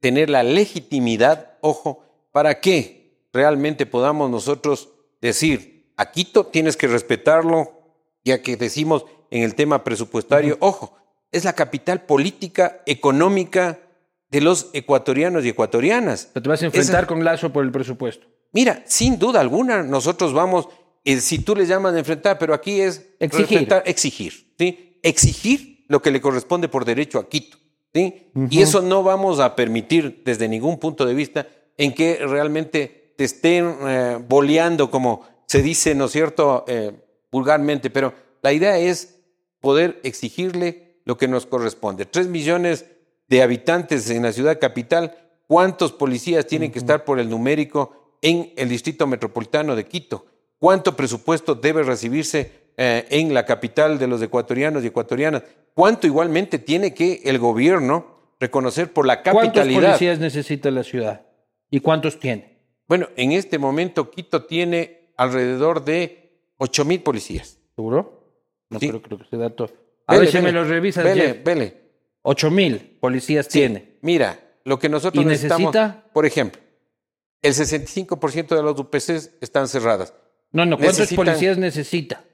[0.00, 7.72] tener la legitimidad, ojo, para que realmente podamos nosotros decir, a Quito tienes que respetarlo,
[8.24, 10.96] ya que decimos en el tema presupuestario, ojo,
[11.30, 13.78] es la capital política, económica
[14.30, 16.26] de los ecuatorianos y ecuatorianas.
[16.30, 18.26] O sea, te vas a enfrentar Esa- con Lazo por el presupuesto.
[18.52, 20.68] Mira, sin duda alguna, nosotros vamos,
[21.04, 23.68] eh, si tú le llamas a enfrentar, pero aquí es Exigir.
[23.84, 24.98] exigir, ¿sí?
[25.02, 27.58] Exigir lo que le corresponde por derecho a Quito,
[27.94, 28.30] ¿sí?
[28.50, 33.24] Y eso no vamos a permitir desde ningún punto de vista en que realmente te
[33.24, 36.92] estén eh, boleando, como se dice, ¿no es cierto?, Eh,
[37.32, 38.12] vulgarmente, pero
[38.42, 39.18] la idea es
[39.60, 42.04] poder exigirle lo que nos corresponde.
[42.04, 42.84] Tres millones
[43.26, 48.52] de habitantes en la ciudad capital, ¿cuántos policías tienen que estar por el numérico en
[48.56, 50.24] el distrito metropolitano de Quito?
[50.58, 55.42] ¿Cuánto presupuesto debe recibirse eh, en la capital de los ecuatorianos y ecuatorianas?
[55.74, 59.88] ¿Cuánto igualmente tiene que el gobierno reconocer por la ¿Cuántos capitalidad?
[59.90, 61.26] policías necesita la ciudad?
[61.70, 62.58] ¿Y cuántos tiene?
[62.88, 67.58] Bueno, en este momento Quito tiene alrededor de 8 mil policías.
[67.74, 68.22] ¿Seguro?
[68.70, 68.88] No Sí.
[68.88, 69.70] creo, creo que ese dato.
[70.06, 71.82] A ver si me lo revisas, Vele, vele.
[72.22, 73.96] Ocho mil policías Sí, tiene.
[74.02, 76.04] Mira, lo que nosotros ¿Y necesitamos, necesita?
[76.12, 76.60] por ejemplo,
[77.42, 80.14] el 65% de las UPCs están cerradas,
[80.52, 82.24] No, no, ¿cuántos Necesitan- policías necesita?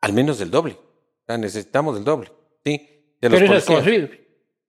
[0.00, 0.72] al menos del doble.
[0.74, 2.32] O sea, necesitamos el doble,
[2.64, 3.14] ¿sí?
[3.20, 4.10] De los Pero eso es.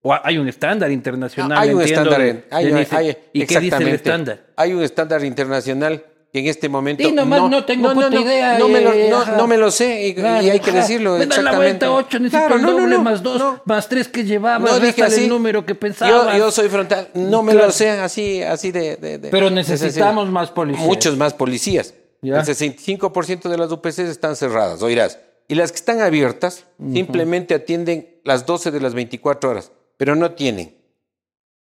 [0.04, 1.58] O hay un estándar internacional.
[1.58, 4.48] hay un entiendo, estándar, hay- hay- hay- ¿Y qué dice el estándar?
[4.58, 8.70] Hay un estándar internacional que en este momento Sí, nomás no tengo puta idea, No,
[8.70, 9.36] me lo, no, ajá.
[9.36, 12.20] no me lo sé y, Claro, y hay que decirlo Me dan la vuelta ocho,
[12.20, 13.62] necesito Claro, el no, no, doble no, más dos, no.
[13.66, 15.24] más tres que llevaba, No dije así.
[15.24, 16.38] el número que pensaba.
[16.38, 17.68] yo soy frontal, no me Claro.
[17.68, 20.86] lo sé así, así de, de- de- Pero necesitamos más policías.
[20.86, 21.94] Muchos más policías.
[22.22, 22.40] Ya.
[22.40, 25.20] El 65% de las UPCs están cerradas, oirás.
[25.48, 30.32] Y las que están abiertas simplemente atienden las 12 de las 24 horas, pero no
[30.32, 30.78] tienen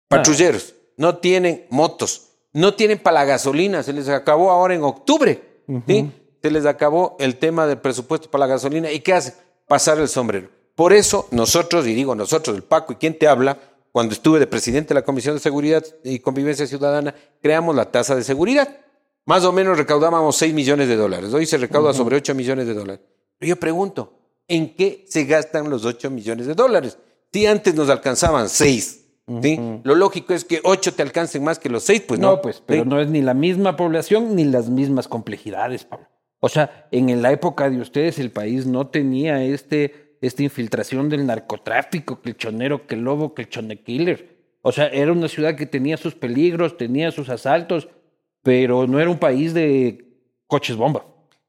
[0.09, 5.63] patrulleros, no tienen motos, no tienen para la gasolina, se les acabó ahora en octubre,
[5.88, 6.12] ¿sí?
[6.41, 8.91] Se les acabó el tema del presupuesto para la gasolina.
[8.91, 9.33] ¿Y qué hace?
[9.67, 10.49] Pasar el sombrero.
[10.75, 13.59] Por eso nosotros, y digo nosotros, el Paco y quien te habla,
[13.91, 18.15] cuando estuve de presidente de la Comisión de Seguridad y Convivencia Ciudadana, creamos la tasa
[18.15, 18.77] de seguridad.
[19.25, 21.33] Más o menos recaudábamos 6 millones de dólares.
[21.33, 23.01] Hoy se recauda sobre 8 millones de dólares.
[23.38, 24.13] Pero yo pregunto,
[24.47, 26.97] ¿en qué se gastan los 8 millones de dólares?
[27.31, 29.05] Si antes nos alcanzaban 6,
[29.41, 29.59] ¿sí?
[29.83, 32.31] Lo lógico es que 8 te alcancen más que los 6, pues no.
[32.31, 32.89] No, pues, pero ¿sí?
[32.89, 36.07] no es ni la misma población ni las mismas complejidades, Pablo.
[36.39, 41.25] O sea, en la época de ustedes el país no tenía este, esta infiltración del
[41.25, 44.37] narcotráfico, que el chonero, que el lobo, que el chone killer.
[44.61, 47.89] O sea, era una ciudad que tenía sus peligros, tenía sus asaltos,
[48.41, 50.05] pero no era un país de
[50.47, 51.05] coches bomba.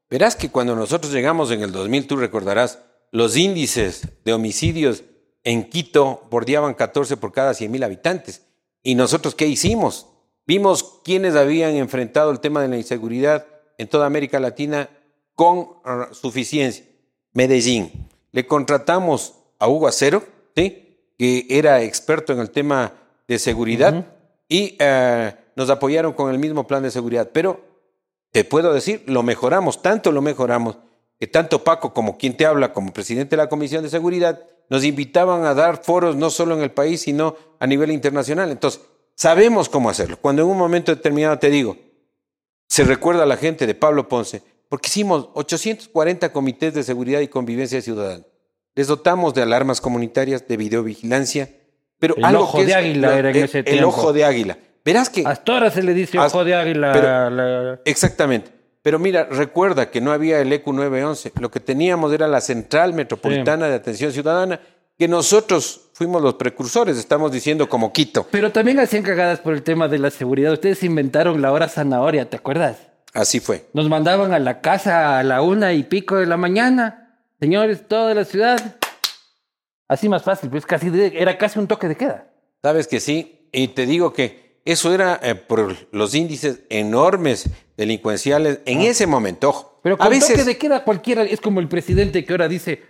[0.09, 5.03] Verás que cuando nosotros llegamos en el 2000, tú recordarás, los índices de homicidios
[5.43, 8.43] en Quito bordeaban 14 por cada 100 mil habitantes.
[8.83, 10.07] ¿Y nosotros qué hicimos?
[10.47, 13.45] Vimos quiénes habían enfrentado el tema de la inseguridad
[13.77, 14.89] en toda América Latina
[15.35, 15.69] con
[16.11, 16.85] suficiencia.
[17.33, 18.09] Medellín.
[18.31, 20.23] Le contratamos a Hugo Acero,
[20.55, 20.97] ¿sí?
[21.17, 22.93] que era experto en el tema
[23.27, 24.05] de seguridad,
[24.49, 27.29] y uh, nos apoyaron con el mismo plan de seguridad.
[27.33, 27.61] Pero
[28.31, 30.77] te puedo decir, lo mejoramos, tanto lo mejoramos,
[31.19, 34.83] que tanto Paco como quien te habla, como presidente de la Comisión de Seguridad, nos
[34.85, 38.49] invitaban a dar foros no solo en el país, sino a nivel internacional.
[38.49, 38.81] Entonces,
[39.15, 40.17] sabemos cómo hacerlo.
[40.19, 41.77] Cuando en un momento determinado te digo,
[42.69, 47.27] se recuerda a la gente de Pablo Ponce, porque hicimos 840 comités de seguridad y
[47.27, 48.23] convivencia ciudadana.
[48.73, 51.49] Les dotamos de alarmas comunitarias, de videovigilancia,
[51.99, 54.23] pero El algo ojo que de es águila era en el, ese el ojo de
[54.23, 54.57] águila.
[54.85, 56.93] Verás que Hasta ahora se le dice ojo de águila.
[56.93, 58.51] pero- la- Exactamente.
[58.83, 61.33] Pero mira, recuerda que no había el EQ 911.
[61.39, 64.59] Lo que teníamos era la Central Metropolitana de Atención Ciudadana,
[64.97, 68.27] que nosotros fuimos los precursores, estamos diciendo como Quito.
[68.31, 70.51] Pero también hacían cagadas por el tema de la seguridad.
[70.53, 72.77] Ustedes inventaron la hora zanahoria, ¿te acuerdas?
[73.13, 73.65] Así fue.
[73.73, 77.17] Nos mandaban a la casa a la una y pico de la mañana.
[77.39, 78.77] Señores, toda la ciudad.
[79.87, 82.27] Así más fácil, pues casi de- era casi un toque de queda.
[82.61, 83.47] Sabes que sí.
[83.51, 89.79] Y te digo que eso era eh, por los índices enormes delincuenciales en ese momento.
[89.83, 92.83] Pero a veces toque de queda cualquiera es como el presidente que ahora dice,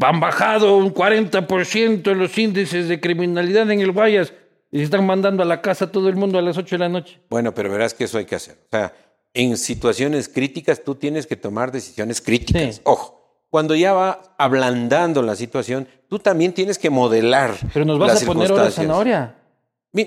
[0.00, 4.32] han bajado un 40% los índices de criminalidad en el Guayas
[4.72, 6.78] y se están mandando a la casa a todo el mundo a las 8 de
[6.80, 7.20] la noche.
[7.30, 8.56] Bueno, pero verás que eso hay que hacer.
[8.64, 8.92] O sea,
[9.32, 12.76] en situaciones críticas tú tienes que tomar decisiones críticas.
[12.76, 12.80] Sí.
[12.84, 17.54] Ojo, cuando ya va ablandando la situación, tú también tienes que modelar.
[17.72, 18.86] Pero nos vas las a poner hora circunstancias.
[18.86, 19.36] zanahoria.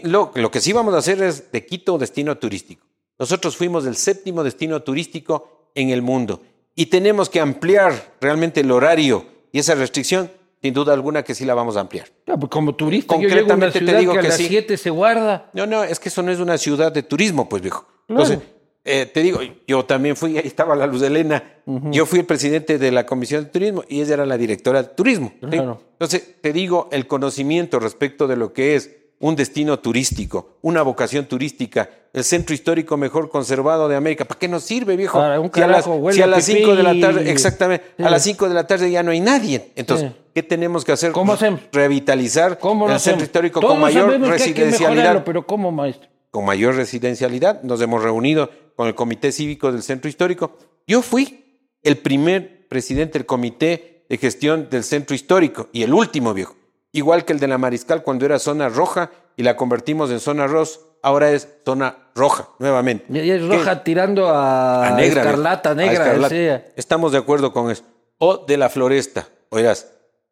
[0.03, 2.85] Lo, lo que sí vamos a hacer es de Quito destino turístico.
[3.19, 6.41] Nosotros fuimos el séptimo destino turístico en el mundo
[6.75, 11.45] y tenemos que ampliar realmente el horario y esa restricción, sin duda alguna que sí
[11.45, 12.07] la vamos a ampliar.
[12.27, 14.37] Ya, pues como turista, yo llego a una Concretamente te digo que a que las
[14.37, 14.47] sí.
[14.47, 15.49] 7 se guarda.
[15.53, 17.87] No, no, es que eso no es una ciudad de turismo, pues viejo.
[18.05, 18.23] Claro.
[18.23, 18.39] Entonces,
[18.83, 22.77] eh, te digo, yo también fui, ahí estaba la Luz Elena, yo fui el presidente
[22.77, 25.33] de la Comisión de Turismo y ella era la directora de turismo.
[25.41, 25.47] ¿sí?
[25.47, 25.81] Claro.
[25.93, 31.25] Entonces, te digo, el conocimiento respecto de lo que es un destino turístico, una vocación
[31.25, 34.25] turística, el centro histórico mejor conservado de América.
[34.25, 35.17] ¿Para qué nos sirve, viejo?
[35.17, 37.85] Para un si a las, carajo, si a las pipí 5 de la tarde, exactamente,
[37.97, 38.03] Sí.
[38.03, 39.71] a las 5 de la tarde ya no hay nadie.
[39.75, 40.17] Entonces, Sí.
[40.35, 41.11] ¿qué tenemos que hacer?
[41.11, 41.61] ¿Cómo hacemos?
[41.71, 46.09] Revitalizar ¿Cómo lo el centro histórico Todos con mayor residencialidad pero ¿cómo, maestro?
[46.29, 47.63] con mayor residencialidad.
[47.63, 50.57] Nos hemos reunido con el Comité Cívico del Centro Histórico.
[50.85, 56.33] Yo fui el primer presidente del Comité de Gestión del Centro Histórico y el último,
[56.33, 56.55] viejo.
[56.97, 60.47] Igual que el de la Mariscal cuando era zona roja y la convertimos en zona
[60.47, 63.05] rosa, ahora es zona roja nuevamente.
[63.09, 63.47] Ya, ya es ¿Qué?
[63.55, 65.21] roja tirando a, A negra.
[65.21, 65.93] escarlata, A negra.
[66.05, 66.35] escarlata.
[66.35, 66.71] sí.
[66.75, 67.83] Estamos de acuerdo con eso.
[68.17, 69.27] O de la floresta.
[69.49, 69.91] Oigas,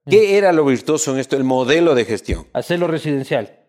[0.10, 1.36] ¿qué era lo virtuoso en esto?
[1.36, 2.47] El modelo de gestión.
[2.54, 3.60] Hacerlo residencial.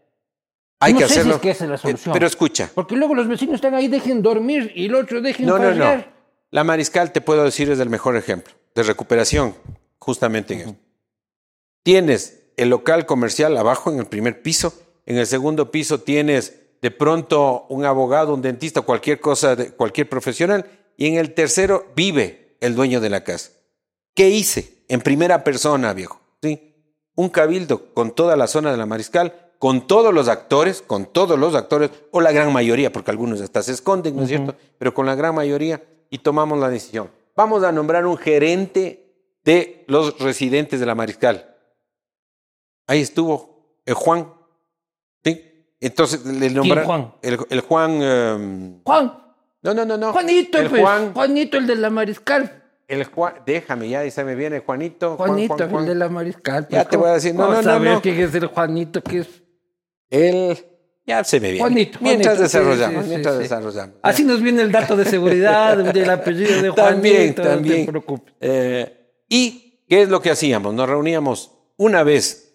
[0.81, 1.35] Hay No que sé si hacerlo.
[1.37, 2.13] es que esa es la Eh, solución.
[2.15, 5.59] Pero escucha, Porque luego los vecinos están ahí, dejen dormir y el otro dejen No,
[5.59, 5.85] no, no.
[5.85, 6.15] farrear.
[6.51, 9.55] La Mariscal, te puedo decir, es el mejor ejemplo de recuperación,
[9.99, 10.77] justamente en eso.
[11.83, 14.73] Tienes el local comercial abajo en el primer piso,
[15.05, 20.09] en el segundo piso tienes de pronto un abogado, un dentista, cualquier cosa, de, cualquier
[20.09, 20.67] profesional,
[20.97, 23.51] y en el tercero vive el dueño de la casa.
[24.15, 24.85] ¿Qué hice?
[24.89, 26.21] En primera persona, viejo.
[26.43, 26.75] ¿sí?
[27.15, 31.39] Un cabildo con toda la zona de la Mariscal, con todos los actores, con todos
[31.39, 34.55] los actores, o la gran mayoría, porque algunos hasta se esconden, ¿no es cierto?
[34.79, 37.11] Pero con la gran mayoría, y tomamos la decisión.
[37.35, 39.13] Vamos a nombrar un gerente
[39.45, 41.56] de los residentes de la Mariscal.
[42.87, 44.29] Ahí estuvo el Juan.
[45.25, 45.43] ¿sí?
[45.81, 46.87] Entonces le nombraron.
[46.87, 47.15] Juan?
[47.23, 48.03] El, el Juan.
[48.03, 49.19] em, Juan,
[49.63, 50.13] no, no, no, no.
[50.13, 51.13] Juanito, el pues, Juan.
[51.13, 52.63] Juanito, el de la Mariscal.
[52.89, 55.17] el Juan, déjame ya, y se me viene Juanito.
[55.17, 55.83] Juan, Juanito, Juan, Juan.
[55.85, 56.69] el de la mariscal.
[56.71, 58.01] Ya pues, te voy a ¿cómo- decir, no, no, no, no.
[58.03, 59.43] quién es el Juanito que es?
[60.09, 60.57] Él,
[61.05, 61.61] ya se me viene.
[61.61, 63.43] Juanito, Mientras Juanito, desarrollamos, sí, sí, mientras sí.
[63.43, 63.97] desarrollamos.
[64.03, 66.75] Así nos viene el dato de seguridad del apellido de Juanito.
[66.77, 67.87] También, No también.
[67.87, 68.35] te preocupes.
[68.41, 70.73] Eh, ¿Y qué es lo que hacíamos?
[70.75, 72.46] Nos reuníamos una vez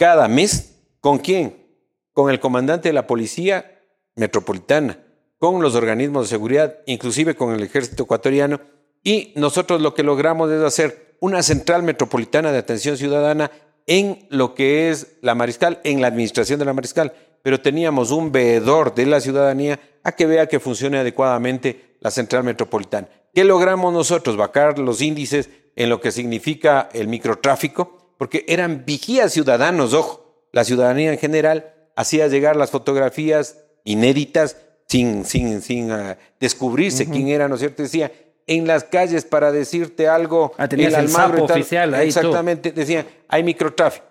[0.00, 0.78] cada mes.
[1.00, 1.66] ¿Con quién?
[2.14, 3.82] Con el comandante de la Policía
[4.16, 4.98] Metropolitana,
[5.38, 8.62] con los organismos de seguridad, inclusive con el ejército ecuatoriano.
[9.04, 13.50] Y nosotros lo que logramos es hacer una central metropolitana de atención ciudadana
[13.86, 17.12] en lo que es la Mariscal, en la administración de la Mariscal.
[17.42, 22.44] Pero teníamos un veedor de la ciudadanía a que vea que funcione adecuadamente la central
[22.44, 23.08] metropolitana.
[23.34, 24.38] ¿Qué logramos nosotros?
[24.38, 30.44] Bajar los índices en lo que significa el microtráfico, porque eran vigías ciudadanos, ojo.
[30.52, 37.28] La ciudadanía en general hacía llegar las fotografías inéditas sin, sin, sin ah, descubrirse quién
[37.28, 37.82] era, ¿no es cierto?
[37.82, 38.12] Decía,
[38.46, 40.52] en las calles para decirte algo.
[40.58, 41.60] Ah, el Almagro sapo tal.
[41.60, 42.08] oficial ahí.
[42.08, 44.04] Exactamente, decía, hay microtráfico.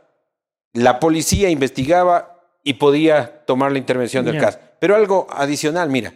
[0.74, 4.58] La policía investigaba y podía tomar la intervención del caso.
[4.80, 6.16] Pero algo adicional, mira,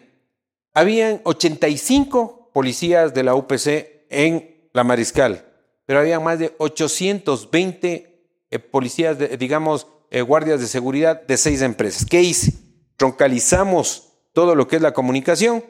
[0.74, 5.46] habían 85 policías de la UPC en la Mariscal,
[5.86, 8.10] pero había más de 820
[8.52, 12.06] eh, policías, de- digamos, eh, guardias de seguridad de seis empresas.
[12.06, 12.54] ¿Qué hice?
[12.98, 15.64] Troncalizamos todo lo que es la comunicación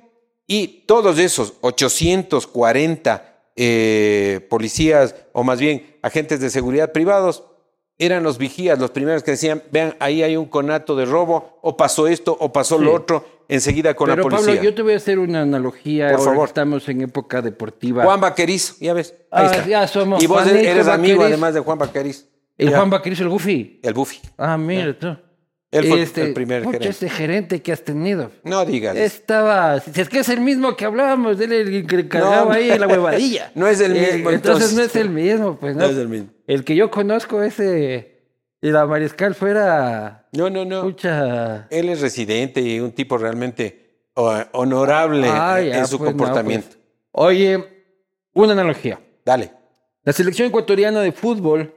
[0.47, 7.43] y todos esos 840 eh, policías, o más bien agentes de seguridad privados,
[7.99, 11.77] eran los vigías, los primeros que decían, vean, ahí hay un conato de robo, o
[11.77, 12.83] pasó esto, o pasó Sí.
[12.83, 14.47] lo otro, enseguida con Pero la policía.
[14.55, 16.07] Pablo, yo te voy a hacer una analogía.
[16.09, 16.45] Por ahora favor.
[16.47, 18.03] que Estamos en época deportiva.
[18.03, 19.13] Juan Vaquerizo, ya ves.
[19.31, 19.67] Ahí Ah, está.
[19.67, 22.25] ya somos y vos eres amigo además de Juan Vaquerizo.
[22.57, 22.77] el Ya.
[22.77, 23.79] Juan Vaquerizo, el Goofy.
[23.83, 24.19] El Buffy.
[24.37, 25.15] Ah, mira tú.
[25.71, 26.87] Él fue el primer gerente.
[26.87, 28.29] ese gerente que has tenido.
[28.43, 28.95] No digas.
[28.95, 32.69] Estaba, si es que es el mismo que hablábamos, él el que cargaba No, ahí
[32.69, 33.51] en la huevadilla.
[33.55, 34.73] no es el Eh, mismo, entonces, entonces.
[34.77, 35.81] no es el mismo, pues no.
[35.85, 36.29] No es el mismo.
[36.45, 38.12] El que yo conozco ese
[38.63, 40.83] y la mariscal fuera No, no, no.
[40.85, 46.17] mucha Él es residente y un tipo realmente honorable Ah, en ya, su pues, no,
[46.17, 46.69] comportamiento.
[46.69, 46.79] pues.
[47.11, 47.85] Oye,
[48.33, 48.99] una analogía.
[49.25, 49.51] Dale.
[50.03, 51.73] La selección ecuatoriana de fútbol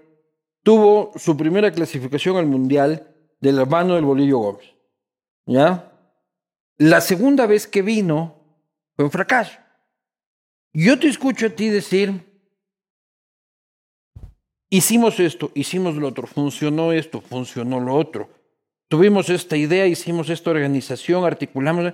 [0.62, 3.08] tuvo su primera clasificación al Mundial
[3.40, 4.66] de la mano del Bolillo Gómez.
[5.46, 5.92] ¿Ya?
[6.78, 8.36] La segunda vez que vino
[8.94, 9.58] fue un fracaso.
[10.72, 12.25] Yo te escucho a ti decir,
[14.76, 18.28] hicimos esto, hicimos lo otro, funcionó esto, funcionó lo otro.
[18.88, 21.92] Tuvimos esta idea, hicimos esta organización, articulamos.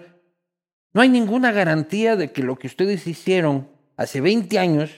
[0.93, 4.91] No hay ninguna garantía de que lo que ustedes hicieron hace 20 años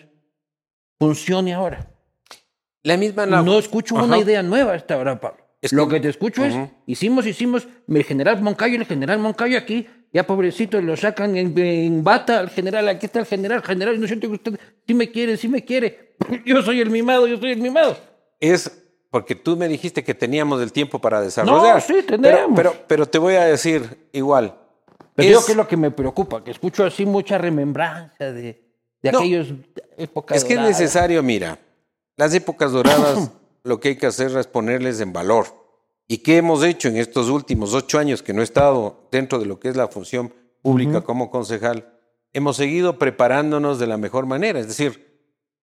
[0.99, 1.91] funcione ahora.
[2.83, 5.45] La misma No escucho una idea nueva hasta ahora, Pablo.
[5.63, 6.55] Es Lo que- te escucho es,
[6.87, 12.05] hicimos, hicimos, el general Moncayo, el general Moncayo aquí, ya pobrecito, lo sacan en, en
[12.05, 15.37] bata al general, aquí está el general, general, no siento que usted sí me quiere,
[15.37, 16.15] sí me quiere.
[16.47, 17.99] Yo soy el mimado, yo soy el mimado.
[18.39, 18.71] Es
[19.11, 21.75] porque tú me dijiste que teníamos el tiempo para desarrollar.
[21.75, 22.53] No, sí, tenemos.
[22.55, 24.55] Pero, pero, te voy a decir igual.
[25.17, 28.63] Pero Es- digo que es lo que me preocupa, que escucho así mucha remembranza de,
[29.03, 29.49] de No, aquellos
[29.99, 31.59] épocas Es que es necesario, mira,
[32.17, 33.33] las épocas doradas
[33.65, 35.47] lo que hay que hacer es ponerles en valor.
[36.07, 39.47] ¿Y qué hemos hecho en estos últimos ocho años que no he estado dentro de
[39.47, 41.99] lo que es la función pública como concejal?
[42.33, 44.61] Hemos seguido preparándonos de la mejor manera.
[44.61, 45.19] Es decir,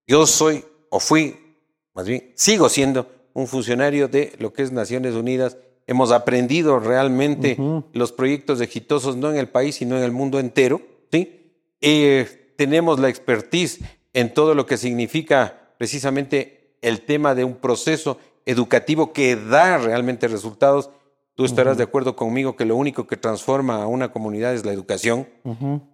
[0.07, 1.57] yo soy o fui,
[1.93, 5.57] más bien, sigo siendo un funcionario de lo que es Naciones Unidas.
[5.85, 7.57] Hemos aprendido realmente
[7.93, 10.81] los proyectos exitosos, no en el país, sino en el mundo entero.
[11.11, 11.53] ¿sí?
[11.81, 13.79] Eh, tenemos la expertise
[14.13, 20.27] en todo lo que significa precisamente el tema de un proceso educativo que da realmente
[20.27, 20.89] resultados.
[21.35, 24.73] Tú estarás de acuerdo conmigo que lo único que transforma a una comunidad es la
[24.73, 25.27] educación.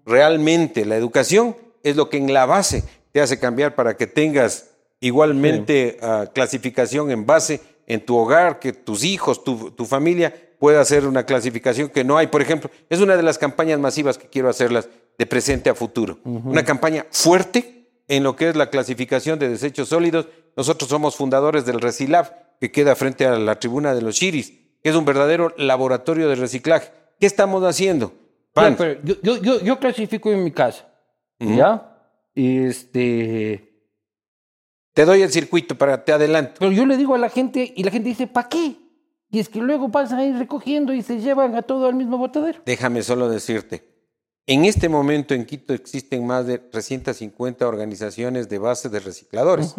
[0.06, 4.72] Realmente la educación es lo que en la base te hace cambiar para que tengas
[5.00, 10.82] igualmente ah, clasificación en base en tu hogar, que tus hijos, tu, tu familia pueda
[10.82, 12.28] hacer una clasificación que no hay.
[12.28, 16.20] Por ejemplo, es una de las campañas masivas que quiero hacerlas de presente a futuro.
[16.24, 17.77] Una campaña fuerte
[18.08, 20.28] en lo que es la clasificación de desechos sólidos.
[20.56, 24.52] Nosotros somos fundadores del Recilab, que queda frente a la tribuna de los Chiris,
[24.82, 26.92] que es un verdadero laboratorio de reciclaje.
[27.20, 28.14] ¿Qué estamos haciendo?
[28.54, 28.76] Pan.
[28.78, 30.88] Pero yo, yo, yo, yo clasifico en mi casa.
[31.40, 31.96] ¿Ya?
[32.34, 33.68] Este.
[34.94, 36.56] Te doy el circuito para te adelanto.
[36.60, 38.76] Pero yo le digo a la gente y la gente dice, ¿para qué?
[39.30, 42.62] Y es que luego pasan ahí recogiendo y se llevan a todo al mismo botadero.
[42.66, 43.97] Déjame solo decirte.
[44.50, 49.76] En este momento en Quito existen más de 350 organizaciones de base de recicladores.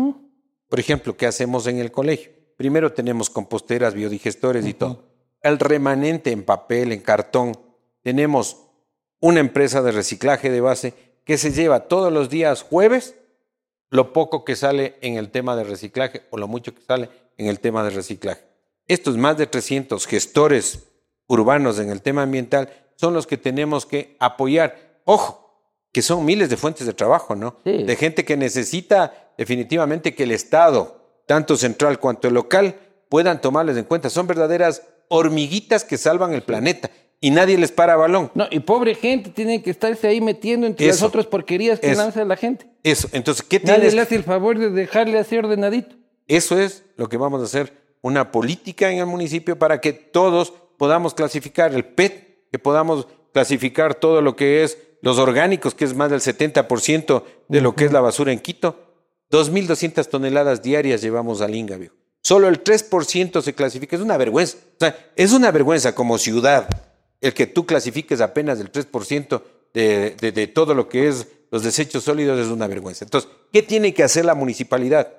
[0.69, 2.33] Por ejemplo, ¿qué hacemos en el colegio?
[2.59, 5.05] Primero tenemos composteras, biodigestores y todo.
[5.41, 7.59] El remanente en papel, en cartón.
[8.03, 8.59] Tenemos
[9.21, 10.93] una empresa de reciclaje de base
[11.25, 13.15] que se lleva todos los días jueves
[13.89, 17.09] lo poco que sale en el tema de reciclaje o lo mucho que sale
[17.39, 18.43] en el tema de reciclaje.
[18.87, 20.91] Estos más de 300 gestores
[21.27, 25.01] urbanos en el tema ambiental son los que tenemos que apoyar.
[25.05, 27.57] Ojo, que son miles de fuentes de trabajo, ¿no?
[27.65, 27.85] Sí.
[27.85, 32.75] De gente que necesita definitivamente que el Estado, tanto central cuanto local,
[33.09, 34.11] puedan tomarles en cuenta.
[34.11, 36.91] Son verdaderas hormiguitas que salvan el planeta
[37.21, 38.31] y nadie les para balón.
[38.35, 41.07] No, y pobre gente, tiene que estarse ahí metiendo entre las Eso.
[41.07, 42.03] otras porquerías que Eso.
[42.03, 42.67] lanza la gente.
[42.83, 43.95] Eso, entonces, ¿qué Nadie tienes?
[43.95, 45.97] le hace el favor de dejarle así ordenadito.
[46.27, 47.73] Eso es lo que vamos a hacer,
[48.03, 53.95] una política en el municipio para que todos podamos clasificar el PET, que podamos clasificar
[53.95, 57.93] todo lo que es los orgánicos, que es más del 70% de lo que es
[57.93, 58.77] la basura en Quito.
[59.31, 61.79] 2.200 toneladas diarias llevamos al Inga.
[62.23, 63.97] Solo el 3% se clasifica.
[63.97, 64.57] Es una vergüenza.
[64.57, 66.69] O sea, es una vergüenza como ciudad
[67.21, 69.43] el que tú clasifiques apenas el 3%
[69.75, 73.05] de, de, de todo lo que es los desechos sólidos es una vergüenza.
[73.05, 75.13] Entonces, ¿qué tiene que hacer la municipalidad?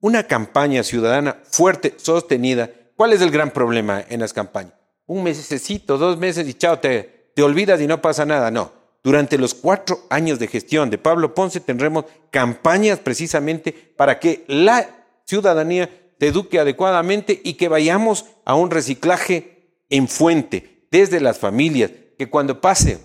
[0.00, 2.70] Una campaña ciudadana fuerte, sostenida.
[2.96, 4.74] ¿Cuál es el gran problema en las campañas?
[5.10, 8.52] Un mesecito, dos meses y chao, te, te olvidas y no pasa nada.
[8.52, 8.70] No.
[9.02, 14.88] Durante los cuatro años de gestión de Pablo Ponce tendremos campañas precisamente para que la
[15.26, 15.90] ciudadanía
[16.20, 22.30] se eduque adecuadamente y que vayamos a un reciclaje en fuente, desde las familias, que
[22.30, 23.00] cuando pase,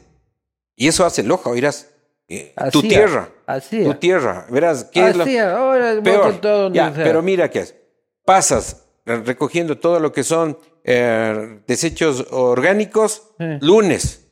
[0.75, 1.89] y eso hace loja, oirás,
[2.27, 3.83] eh, tu tierra, así.
[3.83, 6.39] tu tierra, verás, ¿qué es lo ahora peor?
[6.39, 7.75] todo Ya, pero mira qué es.
[8.23, 13.57] Pasas eh, recogiendo todo lo que son eh, desechos orgánicos Eh.
[13.61, 14.27] lunes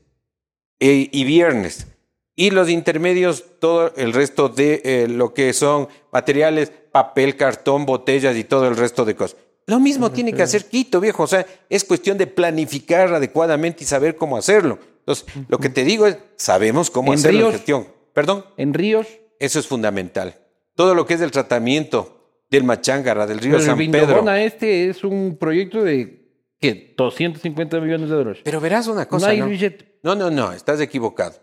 [0.80, 1.88] eh, y viernes.
[2.36, 8.36] Y los intermedios, todo el resto de eh, lo que son materiales, papel, cartón, botellas
[8.36, 9.38] y todo el resto de cosas.
[9.68, 11.24] Lo mismo tiene que hacer Quito, viejo.
[11.24, 14.80] O sea, es cuestión de planificar adecuadamente y saber cómo hacerlo.
[14.99, 17.88] Entonces, lo que te digo es, sabemos cómo En hacer la gestión.
[18.14, 18.45] Perdón.
[18.58, 19.08] En ríos,
[19.39, 20.36] Eso es fundamental.
[20.76, 23.99] Todo lo que es el tratamiento del Machángara, del río el San Pedro.
[24.08, 26.23] Vindobona este es un proyecto de,
[26.64, 26.93] ¿qué?
[26.95, 28.41] 250 millones de dólares.
[28.43, 29.28] Pero verás una cosa.
[29.28, 29.47] no hay ¿no?
[29.47, 29.97] billete.
[30.01, 31.36] No, no, no, estás equivocado.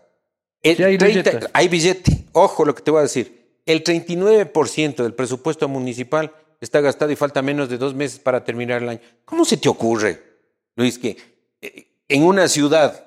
[0.63, 1.49] El Sí hay 30 billetes.
[1.53, 2.25] hay billete.
[2.31, 3.59] Ojo lo que te voy a decir.
[3.67, 8.81] El 39% del presupuesto municipal está gastado y falta menos de dos meses para terminar
[8.81, 8.99] el año.
[9.23, 10.19] ¿Cómo se te ocurre,
[10.75, 11.17] Luis, que
[11.61, 13.05] eh, en una ciudad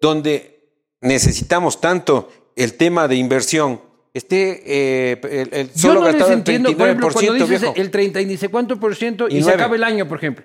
[0.00, 0.60] donde
[1.00, 3.80] necesitamos tanto el tema de inversión
[4.14, 7.34] esté eh, el, el Yo solo no les gastado el entiendo, por ejemplo, cuando 39%,
[7.34, 7.74] dices viejo?
[7.76, 10.44] el 30 y sé cuánto por ciento y, Y se acaba el año, por ejemplo.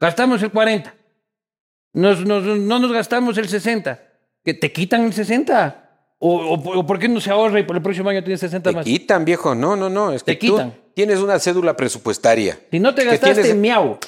[0.00, 0.94] Gastamos el 40.
[1.94, 4.00] Nos, nos- no nos gastamos el 60.
[4.44, 5.82] Que te quitan el 60.
[6.18, 8.70] O, o- o por qué no se ahorra y por el próximo año tienes 60
[8.70, 8.84] Te más.
[8.84, 9.54] quitan, viejo.
[9.54, 10.12] No, no, no.
[10.12, 10.74] Es que Te tú quitan.
[10.94, 12.58] tienes una cédula presupuestaria.
[12.70, 13.98] Si no te gastaste, tienes- miau.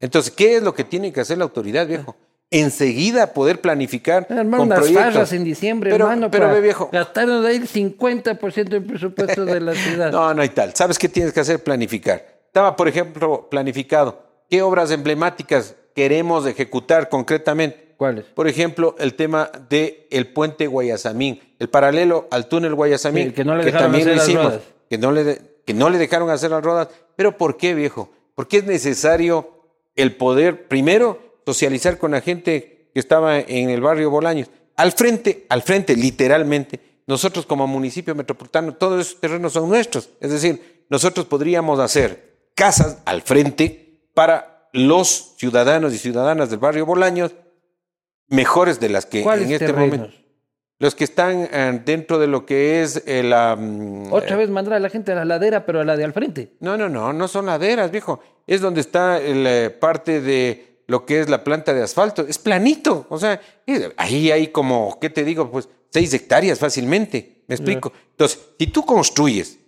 [0.00, 2.16] Entonces, ¿qué es lo que tiene que hacer la autoridad, viejo?
[2.50, 5.12] Enseguida poder planificar Hermano, con unas proyectos.
[5.14, 6.30] farras en diciembre, pero, hermano.
[6.30, 6.90] Pero, para ve, viejo.
[6.92, 10.12] Gastaron ahí el 50% del presupuesto de la ciudad.
[10.12, 10.74] No, no hay tal.
[10.74, 11.62] ¿Sabes qué tienes que hacer?
[11.62, 12.22] Planificar.
[12.46, 14.31] Estaba, por ejemplo, planificado.
[14.52, 17.94] ¿Qué obras emblemáticas queremos ejecutar concretamente?
[17.96, 18.26] ¿Cuáles?
[18.26, 23.46] Por ejemplo, el tema del el puente Guayasamín, el paralelo al túnel Guayasamín, Sí, que
[23.46, 24.62] no le dejaron también hacer las hicimos, rodas.
[24.90, 26.88] que no, le que no le dejaron hacer las rodas.
[27.16, 28.12] ¿Pero por qué, viejo?
[28.34, 34.10] Porque es necesario el poder, primero, socializar con la gente que estaba en el barrio
[34.10, 34.50] Bolaños.
[34.76, 40.10] Al frente, al frente, literalmente, nosotros como municipio metropolitano, todos esos terrenos son nuestros.
[40.20, 43.82] Es decir, nosotros podríamos hacer casas al frente
[44.14, 47.32] para los ciudadanos y ciudadanas del barrio Bolaños
[48.28, 49.98] mejores de las que ¿Cuáles en este terrenos?
[49.98, 50.16] momento.
[50.78, 53.32] Los que están eh, dentro de lo que es el...
[53.32, 56.12] am, Otra vez mandar a la gente a la ladera, pero a la de al
[56.12, 56.54] frente.
[56.60, 58.20] no, no, no, no son laderas, viejo.
[58.46, 62.26] Es donde está el, eh, parte de lo que es la planta de asfalto.
[62.26, 63.06] Es planito.
[63.10, 65.50] O sea, eh, ahí hay como, ¿qué te digo?
[65.50, 67.44] Pues seis hectáreas fácilmente.
[67.46, 67.92] ¿Me explico?
[68.10, 69.58] Entonces, si tú construyes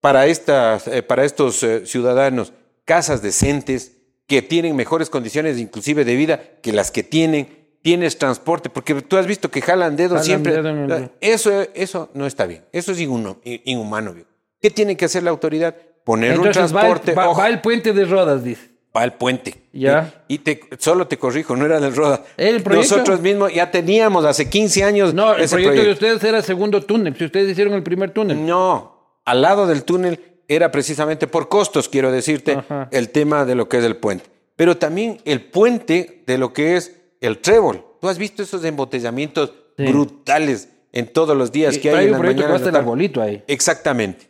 [0.00, 2.52] para, estas, eh, para estos eh, ciudadanos
[2.84, 3.92] casas decentes
[4.26, 7.48] que tienen mejores condiciones inclusive de vida que las que tienen,
[7.82, 10.52] tienes transporte, porque tú has visto que jalan dedos Jalan siempre.
[10.52, 12.64] dedo el- Eso, eso no está bien.
[12.72, 14.14] Eso es inhumano.
[14.60, 15.74] ¿Qué tiene que hacer la autoridad?
[16.04, 17.12] Poner Entonces un va el, transporte.
[17.14, 18.70] va- va el puente de Rodas, dice.
[18.96, 19.54] va al puente.
[19.72, 20.24] Ya.
[20.28, 22.22] Y, y te, solo te corrijo, no era del Roda.
[22.36, 22.94] ¿El proyecto?
[22.96, 26.06] Nosotros mismos ya teníamos hace 15 años No, el ese proyecto, de proyecto.
[26.06, 27.16] ustedes era segundo túnel.
[27.16, 28.46] Si ustedes hicieron el primer túnel.
[28.46, 32.88] No, al lado del túnel era precisamente por costos, quiero decirte, Ajá.
[32.92, 34.24] el tema de lo que es el puente.
[34.56, 37.84] Pero también el puente de lo que es el trébol.
[38.00, 39.86] Tú has visto esos embotellamientos Sí.
[39.86, 43.42] brutales en todos los días Y- que hay en un proyecto que el arbolito ahí.
[43.48, 44.28] Exactamente.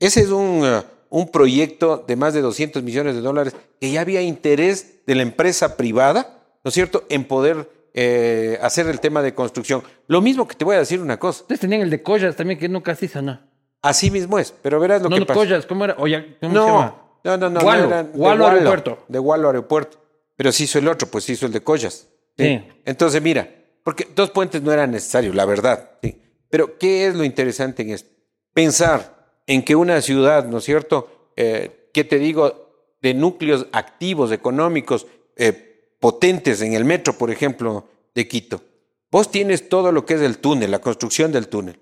[0.00, 4.00] Ese es un, uh, un proyecto de más de 200 millones de dólares que ya
[4.00, 9.20] había interés de la empresa privada, ¿no es cierto?, en poder eh, hacer el tema
[9.22, 9.82] de construcción.
[10.06, 11.42] Lo mismo que te voy a decir una cosa.
[11.42, 13.40] Ustedes tenían el de Collas también, que nunca se hizo, ¿no?
[13.82, 15.38] Así mismo es, pero verás lo no, que no, pasa.
[15.40, 15.94] Collas, ¿cómo era?
[15.98, 17.02] Oye, ¿cómo no, se llama?
[17.24, 18.98] no, no, no, Gualo, no eran- de Gualo Aeropuerto.
[19.08, 19.98] De Gualo Aeropuerto.
[20.36, 22.08] Pero sí hizo el otro, pues hizo el de Collas.
[22.38, 22.44] ¿sí?
[22.44, 22.62] Sí.
[22.84, 23.48] Entonces, mira,
[23.82, 25.92] porque dos puentes no eran necesarios, la verdad.
[26.02, 26.20] ¿sí?
[26.48, 28.10] Pero, ¿qué es lo interesante en esto?
[28.52, 31.30] Pensar en que una ciudad, ¿no es cierto?
[31.36, 32.96] Eh, ¿Qué te digo?
[33.00, 35.06] De núcleos activos, económicos,
[35.36, 38.62] eh, potentes en el metro, por ejemplo, de Quito.
[39.10, 41.78] Vos tienes todo lo que es el túnel, la construcción del túnel.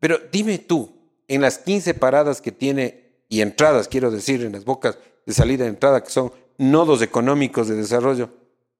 [0.00, 0.97] Pero dime tú,
[1.28, 5.64] en las 15 paradas que tiene y entradas, quiero decir, en las bocas de salida
[5.64, 8.30] y entrada, que son nodos económicos de desarrollo,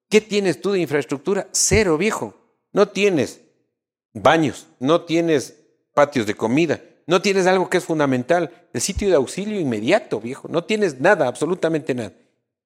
[0.09, 1.49] ¿qué tienes tú de infraestructura?
[1.53, 2.35] Cero, viejo.
[2.73, 3.41] No tienes
[4.15, 5.55] baños, no tienes
[5.95, 10.49] patios de comida, no tienes algo que es fundamental, el sitio de auxilio inmediato, viejo.
[10.49, 12.13] No tienes nada, absolutamente nada.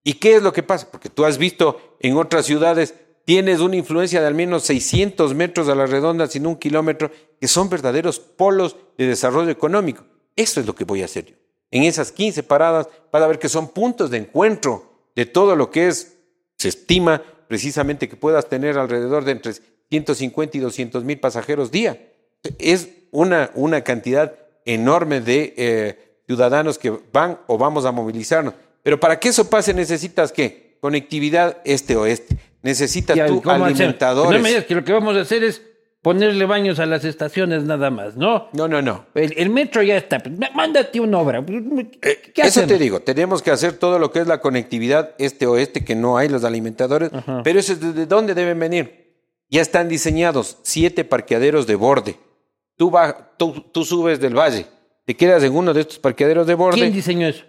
[0.05, 0.89] ¿Y qué es lo que pasa?
[0.91, 5.69] Porque tú has visto en otras ciudades, tienes una influencia de al menos 600 metros
[5.69, 7.11] a la redonda, sin un kilómetro,
[7.41, 10.05] que son verdaderos polos de desarrollo económico.
[10.37, 11.37] Eso es lo que voy a hacer yo.
[11.71, 15.71] En esas 15 paradas vas a ver que son puntos de encuentro de todo lo
[15.71, 16.19] que es,
[16.59, 19.53] se estima precisamente que puedas tener alrededor de entre
[19.91, 22.13] 150 y 200 mil pasajeros día.
[22.59, 28.55] Es una, una cantidad enorme de eh, ciudadanos que van o vamos a movilizarnos.
[28.83, 30.72] Pero para que eso pase necesitas qué?
[30.83, 32.37] Conectividad este-oeste.
[32.63, 34.33] Necesitas Ya, tú alimentadores.
[34.33, 35.63] No me digas que lo que vamos a hacer es
[36.03, 38.49] ponerle baños a las estaciones nada más, ¿no?
[38.53, 39.07] No, no, no.
[39.15, 40.21] El, el metro ya está.
[40.57, 41.45] Mándate una obra.
[41.47, 45.85] ¿Qué Eh, Eso te digo, tenemos que hacer todo lo que es la conectividad este-oeste,
[45.85, 47.11] que no hay los alimentadores,
[47.45, 49.15] pero eso es de dónde deben venir.
[49.49, 52.17] Ya están diseñados siete parqueaderos de borde.
[52.77, 54.67] Tú, va- tú, tú subes del valle,
[55.07, 56.81] te quedas en uno de estos parqueaderos de borde.
[56.81, 57.45] ¿Quién diseñó eso?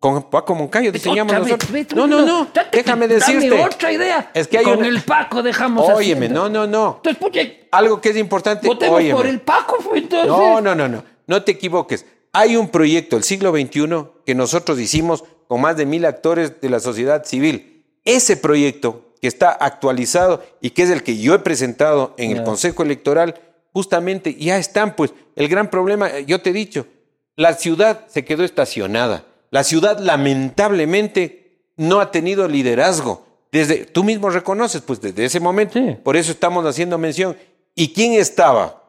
[0.00, 1.72] Con Paco Moncayo diseñamos Otra vez, nosotros.
[1.72, 3.62] vete, No, no, no, date- déjame dame decirte.
[3.62, 4.30] otra idea.
[4.32, 6.48] Es que hay Con una- el Paco dejamos Óyeme, haciendo.
[6.48, 7.00] no, no, no.
[7.04, 9.14] Entonces, Algo que es importante, votemos óyeme.
[9.14, 10.26] por el Paco, fue entonces.
[10.28, 11.04] No, no, no, no.
[11.26, 12.06] No te equivoques.
[12.32, 16.70] Hay un proyecto, el siglo XXI, que nosotros hicimos con más de mil actores de
[16.70, 17.84] la sociedad civil.
[18.06, 22.42] Ese proyecto, que está actualizado y que es el que yo he presentado en el.
[22.42, 23.34] Consejo Electoral,
[23.74, 26.86] justamente ya están, pues, el gran problema, eh, yo te he dicho,
[27.36, 29.24] la ciudad se quedó estacionada.
[29.50, 33.26] La ciudad, lamentablemente, no ha tenido liderazgo.
[33.52, 35.74] Desde, tú mismo reconoces, pues, desde ese momento.
[35.74, 35.96] Sí.
[36.04, 37.36] Por eso estamos haciendo mención.
[37.74, 38.80] ¿Y quién estaba?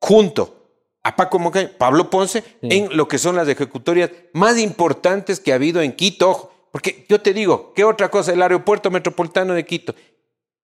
[0.00, 0.56] junto
[1.02, 5.56] a Paco Moncayo, Pablo Ponce, en lo que son las ejecutorias más importantes que ha
[5.56, 6.30] habido en Quito.
[6.30, 8.32] Ojo, porque yo te digo, ¿qué otra cosa?
[8.32, 9.94] El aeropuerto metropolitano de Quito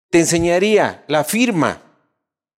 [0.09, 1.81] te enseñaría la firma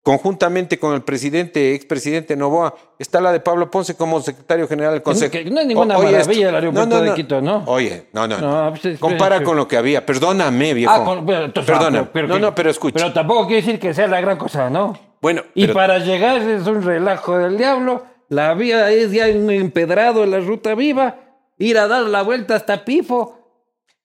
[0.07, 5.03] conjuntamente con el presidente, expresidente Novoa, está la de Pablo Ponce como secretario general del
[5.03, 5.33] Consejo.
[5.33, 7.65] que no es ninguna O- oye maravilla el aeropuerto de Quito, ¿no?
[7.67, 8.71] Oye, no, no, No, no.
[8.71, 10.07] pues es- Compara con lo que había.
[10.07, 10.93] Perdóname, viejo.
[10.95, 11.99] Ah, con- pero, entonces, Perdona.
[12.03, 12.95] ah, pero- no, no, pero escucha.
[13.01, 14.97] Pero tampoco quiere decir que sea la gran cosa, ¿no?
[15.21, 18.05] bueno, Y para llegar es un relajo del diablo.
[18.29, 21.17] La vía es ya empedrado en la ruta viva.
[21.59, 23.46] Ir a dar la vuelta hasta Pifo.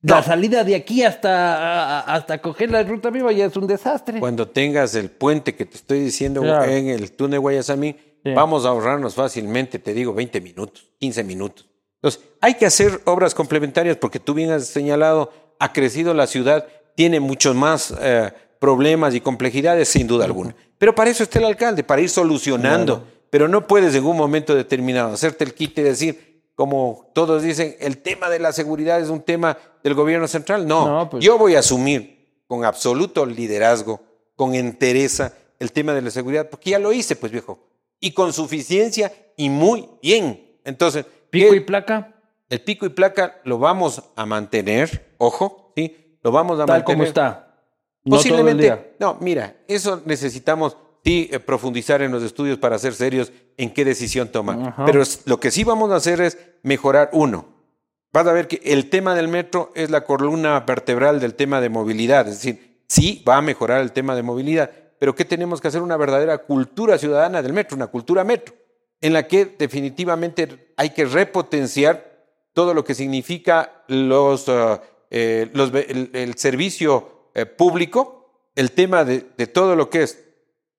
[0.04, 0.24] La No.
[0.24, 4.20] salida de aquí hasta, hasta coger la ruta viva ya es un desastre.
[4.20, 6.66] Cuando tengas el puente que te estoy diciendo Claro.
[6.72, 8.34] en el túnel Guayasamín, Sí.
[8.34, 11.68] vamos a ahorrarnos fácilmente, te digo, 20 minutos, 15 minutos.
[12.02, 16.66] Entonces, hay que hacer obras complementarias porque tú bien has señalado, ha crecido la ciudad,
[16.96, 20.56] tiene muchos más eh, problemas y complejidades, sin duda alguna.
[20.80, 23.08] Pero para eso está el alcalde, para ir solucionando.
[23.30, 26.31] Pero no puedes en un momento determinado hacerte el quite y decir,
[26.62, 30.68] como todos dicen, el tema de la seguridad es un tema del gobierno central.
[30.68, 34.00] No, No, pues- yo voy a asumir con absoluto liderazgo,
[34.36, 37.58] con entereza, el tema de la seguridad, porque ya lo hice, pues viejo,
[38.00, 40.60] y con suficiencia y muy bien.
[40.64, 42.14] Entonces, Pico ¿qué- y placa,
[42.48, 46.20] el pico y placa lo vamos a mantener, ojo, ¿sí?
[46.22, 46.84] Lo vamos a tal mantener.
[46.86, 47.58] como está.
[48.04, 48.92] No todo el Posiblemente, día.
[49.00, 53.86] no, mira, eso necesitamos sí eh, profundizar en los estudios para ser serios en qué
[53.86, 54.60] decisión tomar.
[54.60, 54.86] Ajá.
[54.86, 57.46] Pero lo que sí vamos a hacer es mejorar uno.
[58.14, 61.70] Vas a ver que el tema del metro es la columna vertebral del tema de
[61.70, 65.70] movilidad, es decir, sí va a mejorar el tema de movilidad, pero ¿qué tenemos que
[65.70, 65.82] hacer?
[65.82, 68.54] Una verdadera cultura ciudadana del metro, una cultura metro,
[69.00, 72.12] en la que definitivamente hay que repotenciar
[72.54, 79.06] todo lo que significa los, ah, eh, los el, el servicio eh, público, el tema
[79.06, 80.31] de, de todo lo que es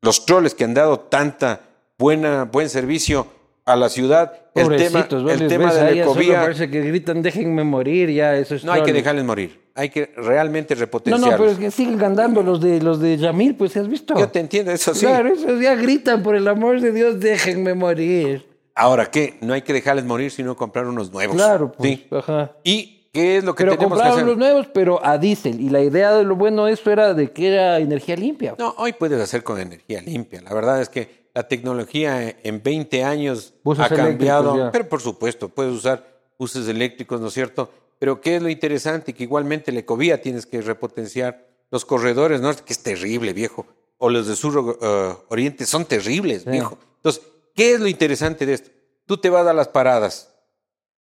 [0.03, 1.61] los troles que han dado tanta
[1.98, 3.26] buena buen servicio
[3.64, 8.11] a la ciudad, el tema, el tema de la ecovía, parece que gritan, déjenme morir,
[8.11, 8.96] ya, eso es no hay que troll".
[8.96, 11.30] dejarles morir, hay que realmente No, repotenciarlos.
[11.30, 14.18] no, pero es que siguen andando los de los de Yamil, pues, ¿has visto?
[14.18, 15.07] Yo te entiendo, eso sí.
[15.07, 18.44] Claro, esos ya gritan, por el amor de Dios, déjenme morir.
[18.74, 19.38] Ahora, ¿qué?
[19.40, 21.36] No hay que dejarles morir, sino comprar unos nuevos.
[21.36, 22.07] Claro, pues, Sí.
[22.11, 22.53] ajá.
[22.64, 24.24] ¿Y qué es lo que Pero tenemos que hacer?
[24.26, 25.60] los nuevos, pero a diésel.
[25.60, 28.54] Y la idea de lo bueno de eso era de que era energía limpia.
[28.58, 30.40] No, hoy puedes hacer con energía limpia.
[30.40, 34.70] La verdad es que la tecnología en 20 años Buses ha cambiado.
[34.72, 36.06] Pero por supuesto, puedes usar
[36.38, 37.70] buses eléctricos, ¿no es cierto?
[37.98, 39.12] Pero ¿qué es lo interesante?
[39.12, 41.46] Que igualmente la ecovía tienes que repotenciar.
[41.70, 43.64] Los corredores norte, que es terrible, viejo.
[43.98, 46.50] O los de sur eh, oriente son terribles, Sí.
[46.50, 46.76] viejo.
[46.96, 47.22] Entonces,
[47.54, 48.70] ¿qué es lo interesante de esto?
[49.06, 50.34] Tú te vas a las paradas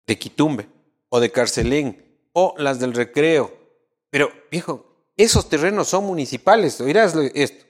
[0.06, 0.68] de Quitumbe
[1.12, 3.54] o de Carcelén o las del recreo.
[4.10, 4.86] Pero, viejo,
[5.18, 6.80] esos terrenos son municipales.
[6.82, 7.66] Oirás esto.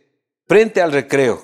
[0.47, 1.43] Frente al recreo,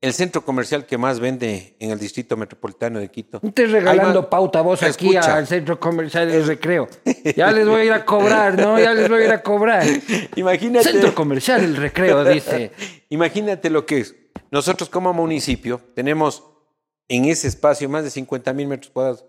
[0.00, 3.40] el centro comercial que más vende en el distrito metropolitano de Quito.
[3.42, 5.36] No estés regalando pauta vos aquí Escucha.
[5.36, 6.88] al centro comercial del recreo.
[7.36, 8.78] Ya les voy a ir a cobrar, ¿no?
[8.78, 9.86] Ya les voy a ir a cobrar.
[10.36, 12.72] Imagínate, Centro comercial el recreo, dice.
[13.08, 14.14] imagínate lo que es.
[14.50, 16.44] Nosotros como municipio tenemos
[17.08, 19.24] en ese espacio más de 50 mil metros cuadrados.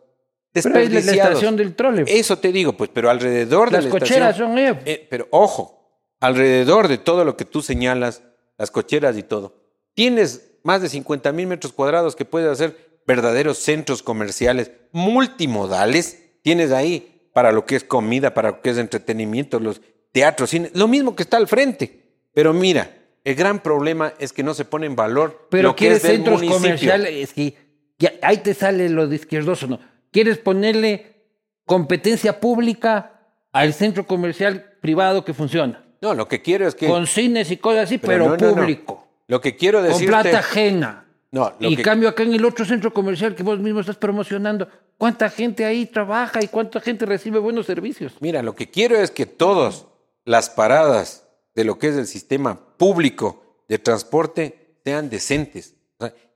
[0.54, 1.32] Pero ahí es la desperdiciados.
[1.34, 2.04] estación del trole.
[2.08, 4.78] Eso te digo, pues, pero alrededor Las de la cocheras estación- son ellos.
[4.86, 8.22] Eh, pero ojo, alrededor de todo lo que tú señalas,
[8.58, 9.56] las cocheras y todo,
[9.96, 16.20] tienes más de 50 mil metros cuadrados que puedes hacer verdaderos centros comerciales multimodales.
[16.42, 19.82] Tienes ahí para lo que es comida, para lo que es entretenimiento, los
[20.12, 22.04] teatros, cine, lo mismo que está al frente.
[22.34, 25.92] Pero mira, el gran problema es que no se pone en valor Pero lo que
[25.94, 26.56] es centros municipio.
[26.62, 27.56] comerciales, es que
[27.98, 29.80] ya- ahí te sale lo de izquierdoso, ¿no?
[30.14, 31.26] Quieres ponerle
[31.66, 33.20] competencia pública
[33.52, 35.84] al centro comercial privado que funciona.
[36.02, 36.88] No, lo que quiero es que...
[36.88, 38.56] Con cines y cosas así, pero, no, no, no.
[38.56, 39.08] público.
[39.28, 40.08] Lo que quiero Con decirte...
[40.08, 41.06] plata ajena.
[41.32, 43.96] No, lo y que- cambio acá en el otro centro comercial que vos mismo estás
[43.98, 48.14] promocionando, ¿cuánta gente ahí trabaja y cuánta gente recibe buenos servicios?
[48.20, 49.88] Mira, lo que quiero es que todas
[50.26, 55.76] las paradas de lo que es el sistema público de transporte sean decentes.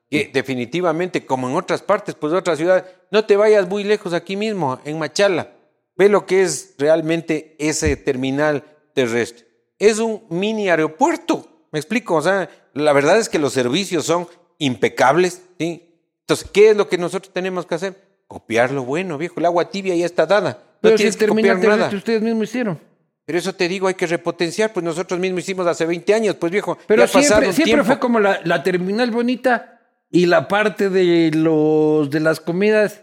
[0.10, 4.14] Que definitivamente, como en otras partes, pues de otras ciudades, no te vayas muy lejos
[4.14, 5.52] aquí mismo, en Machala.
[5.98, 9.48] Ve lo que es realmente ese terminal terrestre.
[9.80, 12.16] Es un mini aeropuerto, me explico.
[12.16, 14.28] O sea, la verdad es que los servicios son
[14.60, 15.84] impecables, ¿sí?
[16.22, 17.96] Entonces, ¿qué es lo que nosotros tenemos que hacer?
[18.28, 19.40] Copiar lo bueno, viejo.
[19.40, 20.52] El agua tibia ya está dada.
[20.52, 21.90] No Pero si tienes que copiar nada.
[21.94, 22.80] ustedes mismos hicieron.
[23.26, 26.52] Pero eso te digo, hay que repotenciar, pues nosotros mismos hicimos hace 20 años, pues
[26.52, 26.78] viejo.
[26.88, 27.86] Pero ya ha pasado siempre, un siempre tiempo.
[27.86, 29.77] fue como la, la terminal bonita
[30.10, 33.02] y la parte de los de las comidas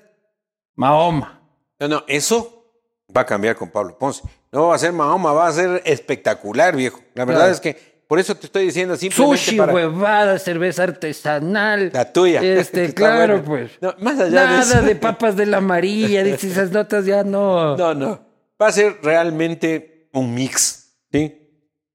[0.77, 1.41] Mahoma.
[1.79, 2.67] No, no, eso
[3.15, 4.23] va a cambiar con Pablo Ponce.
[4.53, 7.01] No va a ser Mahoma, va a ser espectacular, viejo.
[7.15, 7.55] La verdad Claro.
[7.55, 11.91] es que por eso te estoy diciendo simplemente Sushi, para huevada, cerveza artesanal.
[11.93, 12.43] la tuya.
[12.43, 13.73] Este, claro, pues.
[13.81, 14.83] No, más allá de Nada eso.
[14.83, 17.77] de, papas de la amarilla, dice esas notas ya no.
[17.77, 18.21] No, no.
[18.61, 21.41] Va a ser realmente un mix, ¿sí?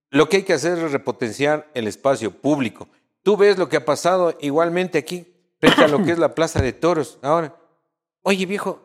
[0.10, 2.89] Lo que hay que hacer es repotenciar el espacio público.
[3.24, 5.28] Tú ves lo que ha pasado igualmente aquí,
[5.59, 7.20] frente a lo que es la Plaza de Toros.
[7.22, 7.55] Ahora,
[8.24, 8.82] oye viejo,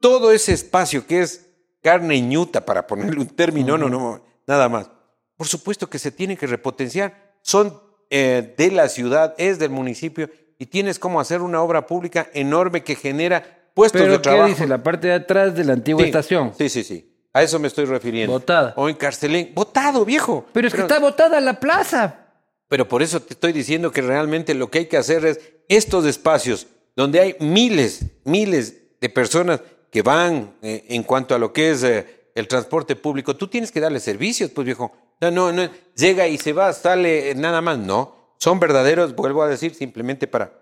[0.00, 1.46] todo ese espacio que es
[1.82, 4.90] carne ñuta, para ponerle un término, no, no, nada más.
[5.36, 7.36] Por supuesto que se tiene que repotenciar.
[7.42, 7.80] Son
[8.10, 10.28] eh, de la ciudad, es del municipio,
[10.58, 14.48] y tienes como hacer una obra pública enorme que genera puestos Pero de ¿qué trabajo.
[14.48, 14.66] dice?
[14.66, 16.52] La parte de atrás de la antigua Sí, estación.
[16.58, 17.14] Sí, sí, sí.
[17.32, 18.32] A eso me estoy refiriendo.
[18.32, 18.74] Botada.
[18.76, 19.52] O en Carcelén.
[19.54, 20.46] Botado, viejo.
[20.52, 22.27] Pero es que está botada la plaza.
[22.68, 26.04] Pero por eso te estoy diciendo que realmente lo que hay que hacer es estos
[26.04, 29.60] espacios donde hay miles, miles de personas
[29.90, 33.36] que van eh, en cuanto a lo que es eh, el transporte público.
[33.36, 34.92] Tú tienes que darle servicios, pues viejo.
[35.20, 35.70] No, no, no.
[35.96, 37.78] Llega y se va, sale, eh, nada más.
[37.78, 38.34] No.
[38.38, 40.52] Son verdaderos, vuelvo a decir, simplemente para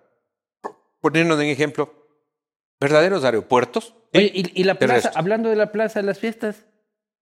[1.00, 1.92] ponernos en ejemplo,
[2.80, 3.94] verdaderos aeropuertos.
[4.12, 6.64] y, y la plaza, hablando de la plaza, las fiestas.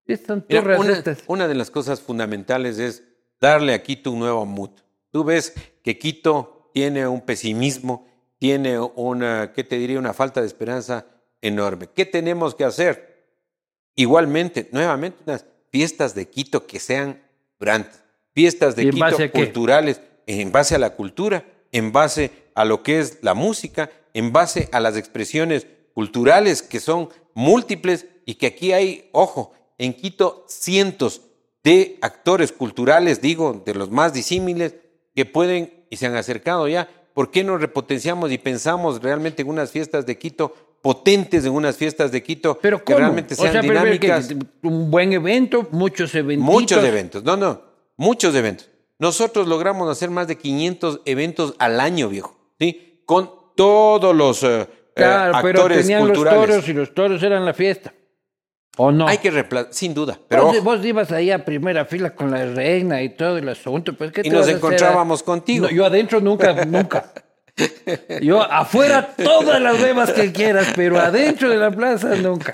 [0.06, 1.24] Fiestas son Mira, una, estas.
[1.26, 3.04] una de las cosas fundamentales es
[3.44, 4.70] darle a Quito un nuevo mood.
[5.10, 8.06] Tú ves que Quito tiene un pesimismo,
[8.38, 9.98] tiene una, ¿qué te diría?
[9.98, 11.06] Una falta de esperanza
[11.40, 11.88] enorme.
[11.94, 13.28] ¿Qué tenemos que hacer?
[13.94, 17.22] Igualmente, nuevamente, unas fiestas de Quito que sean
[17.60, 18.02] grandes.
[18.32, 19.30] Fiestas de ¿Y en Quito qué?
[19.30, 24.32] culturales, en base a la cultura, en base a lo que es la música, en
[24.32, 30.44] base a las expresiones culturales que son múltiples y que aquí hay, ojo, en Quito
[30.48, 31.22] cientos
[31.64, 34.74] de actores culturales, digo, de los más disímiles,
[35.14, 36.88] que pueden y se han acercado ya.
[37.14, 41.76] ¿Por qué no repotenciamos y pensamos realmente en unas fiestas de Quito potentes, en unas
[41.76, 44.34] fiestas de Quito Pero que realmente o sean sea, pero que dinámicas?
[44.62, 46.44] un buen evento, muchos eventos.
[46.44, 47.62] Muchos eventos, no, no,
[47.96, 48.68] muchos eventos.
[48.98, 53.02] Nosotros logramos hacer más de 500 eventos al año, viejo, ¿sí?
[53.06, 56.38] Con todos los eh, eh, Claro, pero actores tenían culturales.
[56.40, 57.94] los toros y los toros eran la fiesta.
[58.76, 59.06] ¿O no?
[59.06, 62.44] Hay que reemplazar, sin duda, pero vos, vos ibas ahí a primera fila con la
[62.44, 63.92] reina y todo el asunto.
[63.92, 65.66] Pues, ¿qué y nos a encontrábamos contigo.
[65.66, 67.12] No, yo adentro nunca, nunca.
[68.20, 72.52] Yo afuera todas las bebas que quieras, pero adentro de la plaza nunca.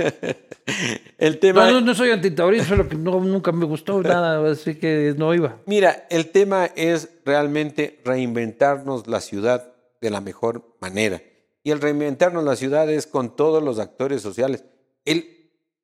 [1.19, 4.75] El tema, No, no, no soy antitaurino, solo que no, nunca me gustó nada, así
[4.75, 5.57] que no iba.
[5.65, 11.23] mira, el tema es realmente reinventarnos la ciudad de la mejor manera.
[11.63, 14.65] Y el reinventarnos la ciudad es con todos los actores sociales.
[15.05, 15.40] El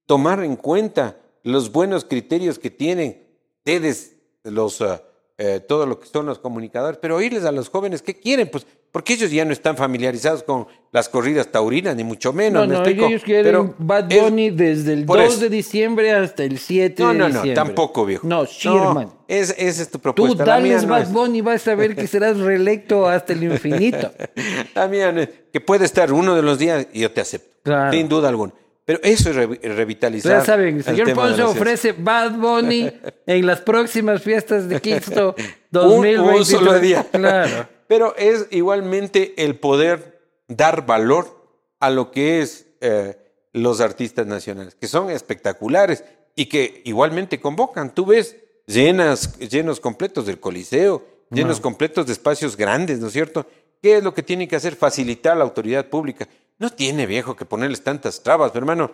[0.07, 3.23] tomar en cuenta los buenos criterios que tienen
[3.59, 5.03] ustedes, los, ah,
[5.39, 8.67] eh, todo lo que son los comunicadores, pero oírles a los jóvenes qué quieren, pues,
[8.93, 12.63] porque ellos ya no están familiarizados con las corridas taurinas, ni mucho menos.
[12.63, 13.07] No, ¿me no, explico?
[13.07, 15.41] ellos quieren Pero Bad es- Bunny desde el por 2 eso.
[15.41, 17.51] de diciembre hasta el 7 No, de no, diciembre.
[17.55, 18.27] no, tampoco, viejo.
[18.27, 19.11] No, Sherman.
[19.29, 20.45] es, esa es tu Tú propuesta.
[20.45, 21.09] mía dales no Bad.
[21.11, 24.11] Bunny, vas a ver que serás reelecto hasta el infinito.
[24.75, 25.29] La mía no es.
[25.53, 27.55] Que puede estar uno de los días y yo te acepto.
[27.65, 27.93] Claro.
[27.93, 28.55] Sin duda alguna.
[28.87, 30.39] Pero eso es re- revitalizar.
[30.39, 32.91] Ya saben, el señor Ponce ofrece Bad Bunny
[33.27, 36.39] en las próximas fiestas de Quito Un- 2023.
[36.39, 37.07] un solo día.
[37.11, 37.69] Claro.
[37.89, 41.45] Pero es igualmente el poder dar valor
[41.81, 43.17] a lo que es eh,
[43.53, 46.03] los artistas nacionales, que son espectaculares
[46.35, 47.93] y que igualmente convocan.
[47.95, 53.47] Tú ves llenas, llenos completos del Coliseo, llenos completos de espacios grandes, ¿no es cierto?
[53.83, 54.75] ¿Qué es lo que tiene que hacer?
[54.77, 56.27] Facilitar la autoridad pública.
[56.59, 58.91] No tiene, viejo, que ponerles tantas trabas, mi hermano.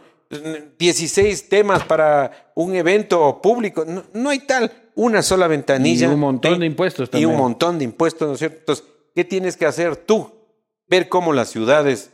[0.78, 3.84] 16 temas para un evento público.
[3.84, 4.70] No, no hay tal.
[4.94, 6.08] Una sola ventanilla.
[6.08, 7.36] Y un montón de impuestos Y un también.
[7.38, 8.58] montón de impuestos, ¿no es cierto?
[8.60, 8.84] Entonces,
[9.14, 10.30] ¿qué tienes que hacer tú?
[10.88, 12.10] Ver cómo las ciudades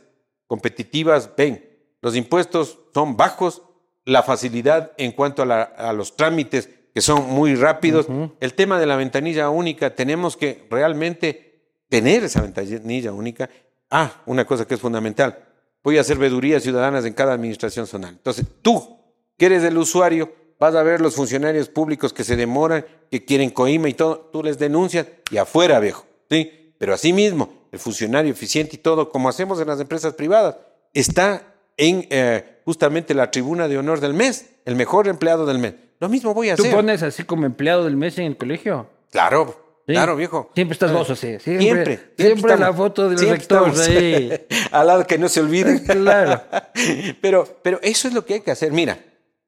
[0.47, 1.65] competitivas ven.
[2.01, 3.61] Los impuestos son bajos,
[4.05, 8.07] la facilidad en cuanto a, la- a los trámites que son muy rápidos.
[8.39, 13.49] El tema de la ventanilla única, tenemos que realmente tener esa ventanilla única.
[13.89, 15.37] Ah, una cosa que es fundamental.
[15.83, 18.11] Voy a hacer vedurías ciudadanas en cada administración zonal.
[18.11, 18.99] Entonces, tú,
[19.37, 23.49] que eres el usuario, vas a ver los funcionarios públicos que se demoran, que quieren
[23.49, 26.05] coima y todo, tú les denuncias y afuera, viejo.
[26.29, 26.73] ¿sí?
[26.77, 30.57] Pero asimismo, el funcionario eficiente y todo, como hacemos en las empresas privadas,
[30.93, 35.75] está en eh, justamente la tribuna de honor del mes, el mejor empleado del mes.
[35.99, 36.75] Lo mismo voy a ¿Tú hacer.
[36.75, 38.89] pones así como empleado del mes en el colegio?
[39.11, 39.93] Claro, Sí.
[39.95, 40.51] claro, viejo.
[40.53, 41.39] Siempre estás vos así.
[41.39, 41.99] Siempre, Siempre.
[42.15, 42.59] Siempre, estamos.
[42.59, 43.87] la foto del Siempre rector estamos.
[43.87, 44.45] ahí.
[44.71, 45.79] Al lado que no se olviden.
[45.85, 46.43] Claro.
[47.21, 48.71] Pero, pero eso es lo que hay que hacer.
[48.71, 48.99] Mira,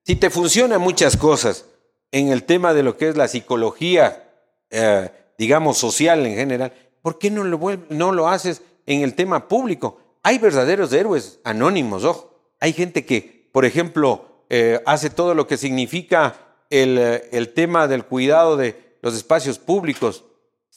[0.03, 1.65] si te funcionan muchas cosas
[2.11, 4.31] en el tema de lo que es la psicología,
[4.71, 6.73] eh, digamos, social en general,
[7.03, 9.99] ¿por qué no lo, no lo haces en el tema público?
[10.23, 12.51] Hay verdaderos héroes anónimos, ojo.
[12.59, 16.35] Hay gente que, por ejemplo, eh, hace todo lo que significa
[16.71, 20.23] el, eh, el tema del cuidado de los espacios públicos.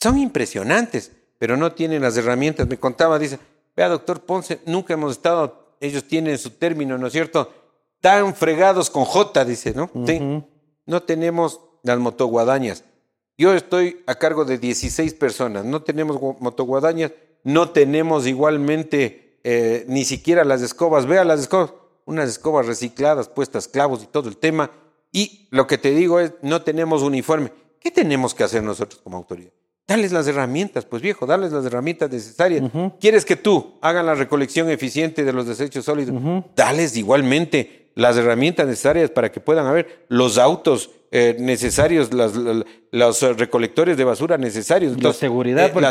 [0.01, 2.67] Son impresionantes, pero no tienen las herramientas.
[2.67, 3.39] Me contaba, dice,
[3.75, 7.51] vea, doctor Ponce, nunca hemos estado, ellos tienen su término, ¿no es cierto?
[8.01, 9.89] Tan fregados con J, dice, ¿no?
[10.05, 10.43] Sí.
[10.85, 12.83] No tenemos las motoguadañas.
[13.37, 17.11] Yo estoy a cargo de 16 personas, no tenemos gu- motoguadañas,
[17.43, 21.05] no tenemos igualmente eh, ni siquiera las escobas.
[21.05, 21.73] Vea las escobas,
[22.05, 24.71] unas escobas recicladas, puestas clavos y todo el tema.
[25.11, 27.51] Y lo que te digo es, no tenemos uniforme.
[27.79, 29.51] ¿Qué tenemos que hacer nosotros como autoridad?
[29.87, 32.63] Darles las herramientas, pues viejo, darles las herramientas necesarias.
[32.99, 36.15] ¿Quieres que tú hagan la recolección eficiente de los desechos sólidos?
[36.55, 42.65] Dales igualmente las herramientas necesarias para que puedan haber los autos eh, necesarios, las- la-
[42.91, 44.93] los eh, recolectores de basura necesarios.
[45.01, 45.87] La seguridad, porque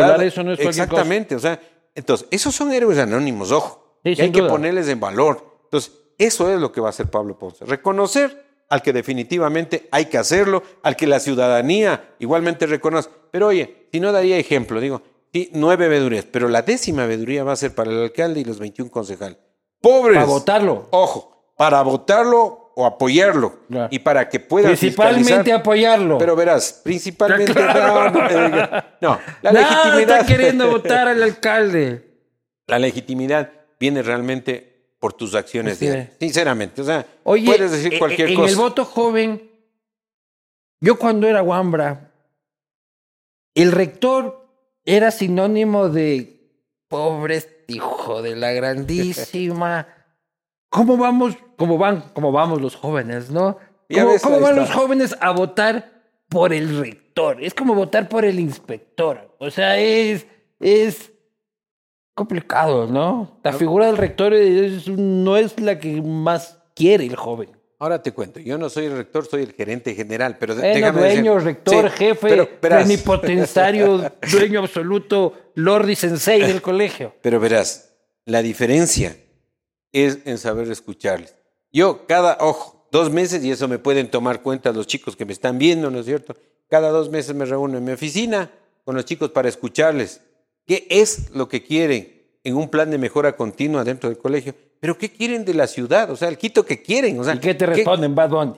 [0.00, 1.02] manipular eso no es cualquier cosa.
[1.02, 1.60] Exactamente, o sea,
[1.94, 3.98] entonces, esos son héroes anónimos, ojo.
[4.02, 5.46] Sí, hay que ponerles en valor.
[5.64, 7.64] Entonces, eso es lo que va a hacer Pablo Ponce.
[7.66, 13.10] Reconocer al que definitivamente hay que hacerlo, al que la ciudadanía igualmente reconoce.
[13.30, 15.02] Pero oye, si no daría ejemplo, digo,
[15.32, 18.58] sí, nueve vedurías, pero la décima veduría va a ser para el alcalde y los
[18.58, 19.38] 21 concejales.
[19.80, 20.16] Pobres.
[20.16, 20.88] Para votarlo.
[20.90, 23.60] Ojo, para votarlo o apoyarlo.
[23.68, 23.88] Claro.
[23.92, 25.60] Y para que puedan Principalmente fiscalizar.
[25.60, 26.18] apoyarlo.
[26.18, 27.52] Pero verás, principalmente.
[27.54, 28.10] Claro.
[28.10, 28.84] No, no.
[29.00, 30.20] No, la Nada, legitimidad.
[30.20, 32.10] está queriendo votar al alcalde.
[32.66, 34.73] La legitimidad viene realmente
[35.04, 36.12] por tus acciones diarias.
[36.18, 36.80] Sinceramente.
[36.80, 38.50] O sea, Oye, puedes decir e- cualquier en cosa.
[38.50, 39.50] el voto joven,
[40.80, 42.10] yo cuando era Wambra,
[43.54, 44.48] el rector
[44.82, 46.48] era sinónimo de
[46.88, 49.86] pobre hijo de la grandísima.
[50.70, 53.58] ¿Cómo vamos, cómo van, cómo vamos los jóvenes, no?
[53.92, 57.44] ¿Cómo, ves, cómo ahí van los jóvenes a votar por el rector?
[57.44, 59.36] Es como votar por el inspector.
[59.38, 60.26] O sea, es,
[60.60, 61.12] es
[62.14, 63.38] complicado, ¿no?
[63.42, 67.50] La figura del rector es- no es la que más quiere el joven.
[67.78, 68.40] Ahora te cuento.
[68.40, 70.38] Yo no soy el rector, soy el gerente general.
[70.38, 76.40] Pero Bueno, déjame dueño, decir- rector, Sí, jefe, pero plenipotenciario, dueño absoluto, lord y sensei
[76.42, 77.14] del colegio.
[77.20, 77.94] Pero verás,
[78.24, 79.16] la diferencia
[79.92, 81.34] es en saber escucharles.
[81.72, 85.32] Yo cada, ojo, dos meses, y eso me pueden tomar cuenta los chicos que me
[85.32, 86.36] están viendo, ¿no es cierto?
[86.70, 88.50] Cada dos meses me reúno en mi oficina
[88.84, 90.20] con los chicos para escucharles.
[90.66, 94.98] Qué es lo que quieren en un plan de mejora continua dentro del colegio, pero
[94.98, 97.18] qué quieren de la ciudad, o sea, el Quito que quieren.
[97.18, 98.52] O sea, ¿Y qué te responden, Bad Bunny?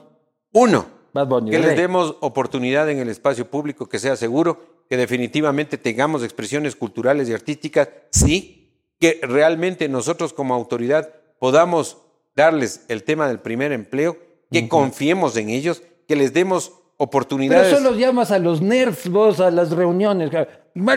[0.51, 1.77] Uno, Bad Bunny, que les rey.
[1.77, 7.33] demos oportunidad en el espacio público, que sea seguro, que definitivamente tengamos expresiones culturales y
[7.33, 11.97] artísticas, sí, que realmente nosotros como autoridad podamos
[12.35, 14.17] darles el tema del primer empleo,
[14.51, 17.77] que confiemos en ellos, que les demos Pero oportunidades.
[17.77, 20.31] solo llamas a los nerds vos a las reuniones.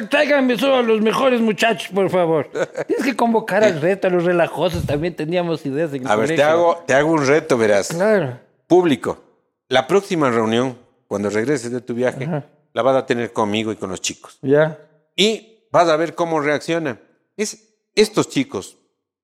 [0.08, 2.50] Tráiganme solo a los mejores muchachos, por favor.
[2.86, 4.86] Tienes que convocar al resto, a los relajosos.
[4.86, 7.88] También teníamos ideas en A ver, te hago, te hago un reto, verás.
[7.88, 8.38] Claro.
[8.66, 9.22] Público,
[9.68, 12.44] la próxima reunión, cuando regreses de tu viaje, Ajá.
[12.72, 14.38] la vas a tener conmigo y con los chicos.
[14.42, 14.78] Ya.
[15.16, 16.98] y vas a ver cómo reaccionan.
[17.36, 18.78] Es, estos chicos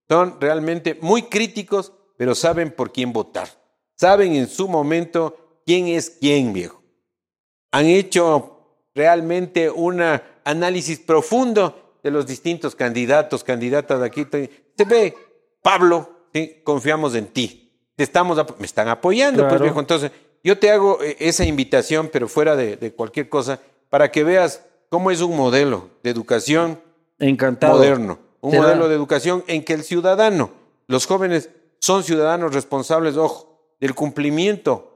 [0.08, 3.48] son realmente muy críticos, pero saben por quién votar.
[3.94, 6.80] Saben en su momento quién es quién, viejo.
[7.72, 8.56] Han hecho
[8.94, 10.00] realmente un
[10.44, 14.26] análisis profundo de los distintos candidatos, candidatas de aquí.
[14.30, 15.14] Se ve,
[15.60, 16.62] Pablo, ¿sí?
[16.64, 17.72] confiamos en ti.
[17.96, 19.80] Te estamos, me están apoyando, pues viejo.
[19.80, 20.12] Entonces,
[20.44, 23.60] yo te hago eh, esa invitación, pero fuera de, de cualquier cosa,
[23.90, 26.80] para que veas cómo es un modelo de educación
[27.18, 27.74] Encantado.
[27.74, 30.52] moderno, un modelo de educación en que el ciudadano,
[30.86, 31.50] los jóvenes
[31.80, 34.95] son ciudadanos responsables, ojo, del cumplimiento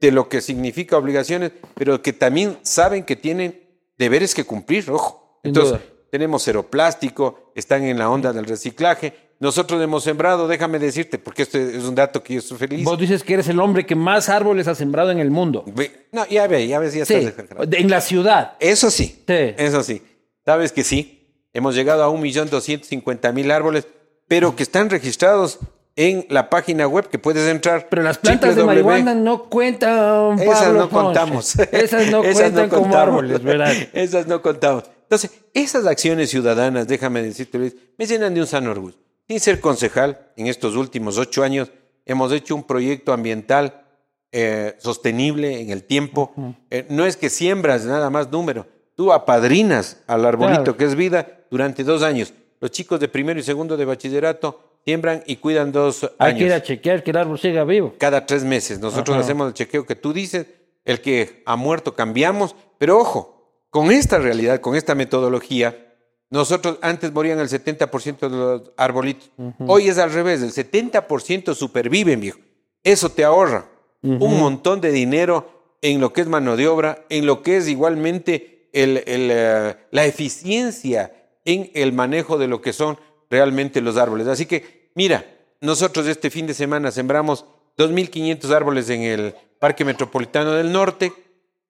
[0.00, 3.60] de lo que significa obligaciones, pero que también saben que tienen
[3.98, 5.40] deberes que cumplir, ojo.
[5.42, 5.78] Entonces,
[6.10, 9.12] tenemos cero plástico, están en la onda del reciclaje.
[9.40, 12.84] Nosotros hemos sembrado, déjame decirte, porque este es un dato que yo estoy feliz.
[12.84, 15.64] Vos dices que eres el hombre que más árboles ha sembrado en el mundo.
[16.12, 17.14] No, ya ve, ya ves, ya Sí.
[17.14, 18.56] estás En la ciudad.
[18.58, 19.54] Eso sí, Sí.
[19.56, 20.02] eso sí.
[20.44, 23.86] Sabes que sí, hemos llegado a 1.250.000 árboles,
[24.26, 25.58] pero que están registrados
[26.00, 27.88] en la página web que puedes entrar.
[27.90, 30.38] Pero las plantas de marihuana no cuentan.
[30.38, 31.04] Esas Pablo no Ponce.
[31.04, 31.56] contamos.
[31.72, 33.02] Esas no Esas cuentan como contamos.
[33.08, 33.72] árboles, ¿verdad?
[33.92, 34.84] Esas no contamos.
[35.02, 38.94] Entonces, esas acciones ciudadanas, déjame decirte, Luis, me llenan de un sano orgullo.
[39.26, 41.72] Sin ser concejal, en estos últimos ocho años
[42.06, 43.84] hemos hecho un proyecto ambiental
[44.30, 46.32] eh, sostenible en el tiempo.
[46.70, 50.76] Eh, no es que siembras nada más número, tú apadrinas al arbolito Claro.
[50.76, 52.34] que es vida durante dos años.
[52.60, 56.52] Los chicos de primero y segundo de bachillerato siembran y cuidan dos Hay que ir
[56.52, 56.66] a años.
[56.66, 57.94] chequear que el árbol siga vivo.
[57.98, 58.80] Cada tres meses.
[58.80, 59.24] Nosotros Ajá.
[59.24, 60.46] hacemos el chequeo que tú dices,
[60.84, 65.84] el que ha muerto cambiamos, pero ojo, con esta realidad, con esta metodología,
[66.30, 69.30] nosotros antes morían el 70% de los arbolitos.
[69.66, 72.38] Hoy es al revés, el 70% superviven, viejo.
[72.84, 73.66] Eso te ahorra
[74.02, 77.68] un montón de dinero en lo que es mano de obra, en lo que es
[77.68, 81.12] igualmente el- el, eh, la eficiencia
[81.44, 82.98] en el manejo de lo que son
[83.30, 84.26] realmente los árboles.
[84.26, 85.24] Así que, mira,
[85.60, 87.44] nosotros este fin de semana sembramos
[87.76, 91.12] 2.500 árboles en el Parque Metropolitano del Norte.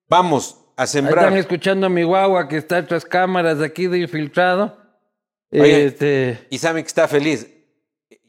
[0.07, 1.25] Vamos a Ahí sembrar.
[1.25, 4.77] están escuchando a mi guagua que está tras cámaras aquí de infiltrado.
[5.51, 7.47] Oye, Este, Y saben que está feliz.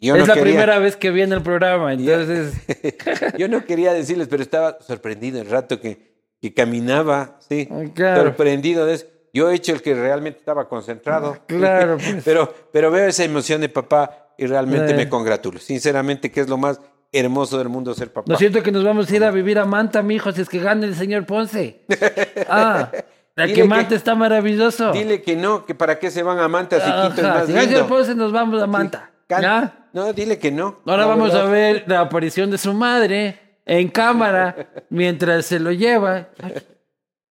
[0.03, 2.55] Yo es no la quería- primera vez que viene el programa, entonces
[3.39, 6.11] Yo no quería decirles, pero estaba sorprendido el rato que,
[6.41, 8.23] que caminaba, sí, claro.
[8.23, 9.07] sorprendido de eso.
[9.33, 11.39] Yo he hecho el que realmente estaba concentrado.
[11.47, 12.23] Claro, pues.
[12.25, 14.97] pero, pero veo esa emoción de papá y realmente Eh.
[14.97, 15.59] me congratulo.
[15.59, 16.81] Sinceramente, que es lo más
[17.13, 18.31] hermoso del mundo ser papá.
[18.33, 20.59] lo siento que nos vamos a ir a vivir a Manta, mijo, si es que
[20.61, 21.85] gana el señor Ponce.
[22.49, 22.91] Ah,
[23.37, 24.93] la Dile que que- Manta está maravilloso.
[24.93, 27.53] Dile que no, que para qué se van a Manta si Quito es más si
[27.53, 27.67] lindo.
[27.69, 29.11] señor Ponce nos vamos a Manta.
[29.29, 29.87] ¿Ya?
[29.93, 30.81] No, dile que no.
[30.87, 31.47] Ahora vamos verdad.
[31.47, 36.29] a ver la aparición de su madre en cámara mientras se lo lleva.
[36.43, 36.55] Ay,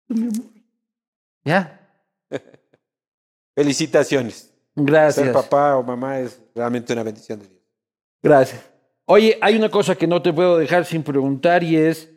[0.10, 0.34] mi amor.
[1.46, 1.85] Ya,
[3.56, 4.52] Felicitaciones.
[4.76, 5.30] Ser gracias.
[5.30, 7.62] papá o mamá es realmente una bendición de Dios.
[8.22, 8.62] Gracias.
[9.06, 12.10] Oye, hay una cosa que no te puedo dejar sin preguntar y es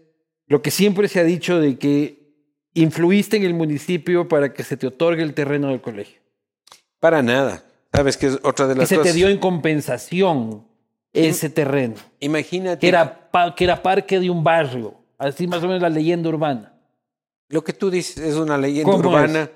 [0.47, 2.33] lo que siempre se ha dicho de que
[2.75, 6.21] influiste en el municipio para que se te otorgue el terreno del colegio.
[6.99, 7.63] Para nada.
[7.93, 9.13] ¿Sabes qué es otra de Que las se cosas?
[9.13, 10.67] te dio en compensación
[11.13, 12.81] ese terreno, Imagínate.
[12.81, 16.75] que era, que era parque de un barrio, así más o menos la leyenda urbana.
[17.49, 19.51] Lo que tú dices es una leyenda ¿Cómo urbana.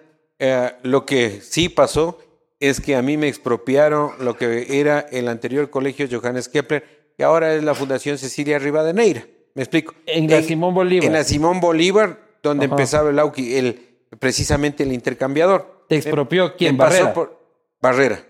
[0.44, 2.18] Eh, lo que sí pasó
[2.58, 7.22] es que a mí me expropiaron lo que era el anterior colegio Johannes Kepler, que
[7.22, 9.24] ahora es la Fundación Cecilia Rivadeneira.
[9.54, 9.94] ¿Me explico?
[10.04, 11.04] En la Simón Bolívar.
[11.06, 12.74] En la Simón Bolívar, donde Ajá.
[12.74, 15.84] empezaba el Auqui, el, precisamente el intercambiador.
[15.88, 16.72] ¿Te expropió quién?
[16.74, 17.14] Me pasó Barrera.
[17.14, 17.38] por
[17.80, 18.24] Barrera.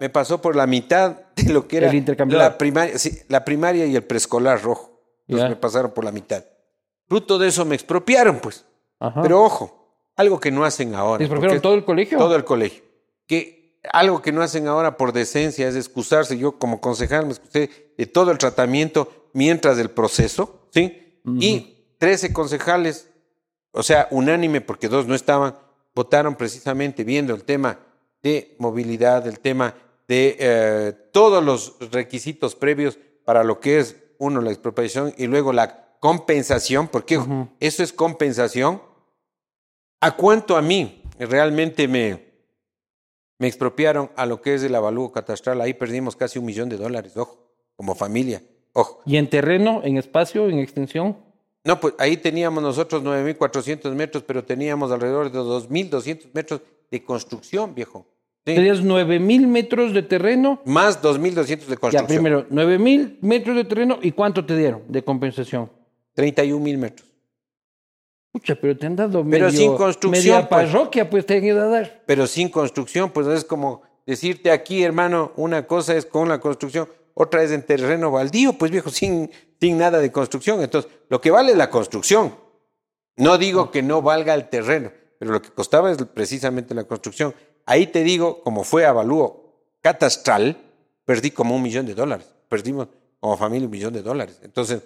[0.00, 2.50] Me pasó por la mitad de lo que era El intercambiador.
[2.50, 5.00] la primaria, sí, la primaria y el preescolar rojo.
[5.28, 6.44] Entonces me pasaron por la mitad.
[7.06, 8.64] Fruto de eso me expropiaron, pues.
[8.98, 9.22] Ajá.
[9.22, 9.83] Pero ojo,
[10.16, 11.18] algo que no hacen ahora.
[11.18, 12.18] ¿Te expropiaron porque todo el colegio?
[12.18, 12.82] Todo el colegio.
[13.26, 16.38] Que algo que no hacen ahora por decencia es excusarse.
[16.38, 21.20] Yo como concejal me excusé de todo el tratamiento mientras del proceso, ¿sí?
[21.40, 23.08] Y 13 concejales,
[23.72, 25.56] o sea, unánime, porque dos no estaban,
[25.94, 27.80] votaron precisamente viendo el tema
[28.22, 29.74] de movilidad, el tema
[30.06, 35.52] de eh, todos los requisitos previos para lo que es, uno, la expropiación y luego
[35.52, 37.20] la compensación, porque
[37.60, 38.82] eso es compensación.
[40.04, 42.22] ¿A cuánto a mí realmente me,
[43.38, 45.62] me expropiaron a lo que es el avalúo catastral?
[45.62, 48.42] Ahí perdimos casi un millón de dólares, ojo, como familia,
[48.74, 49.00] ojo.
[49.06, 51.16] ¿Y en terreno, en espacio, en extensión?
[51.64, 57.74] No, pues ahí teníamos nosotros 9.400 metros, pero teníamos alrededor de 2.200 metros de construcción,
[57.74, 58.04] viejo.
[58.44, 58.56] Sí.
[58.56, 60.60] Tenías 9.000 metros de terreno.
[60.66, 62.02] Más 2.200 de construcción.
[62.02, 65.70] Ya, primero, 9.000 metros de terreno y ¿cuánto te dieron de compensación?
[66.14, 67.13] 31.000 metros.
[68.34, 70.66] Pucha, pero te han dado pero sin construcción, media pues.
[70.66, 72.02] parroquia, pues, te han ido a dar.
[72.04, 76.88] Pero sin construcción, pues es como decirte aquí, hermano, una cosa es con la construcción,
[77.14, 79.30] otra es en terreno baldío, pues viejo, sin,
[79.60, 80.60] sin nada de construcción.
[80.62, 82.34] Entonces, lo que vale es la construcción.
[83.16, 87.36] No digo que no valga el terreno, pero lo que costaba es precisamente la construcción.
[87.66, 90.58] Ahí te digo, como fue avalúo catastral,
[91.04, 92.34] perdí como un millón de dólares.
[92.48, 92.88] Perdimos
[93.20, 94.40] como familia un millón de dólares.
[94.42, 94.82] Entonces,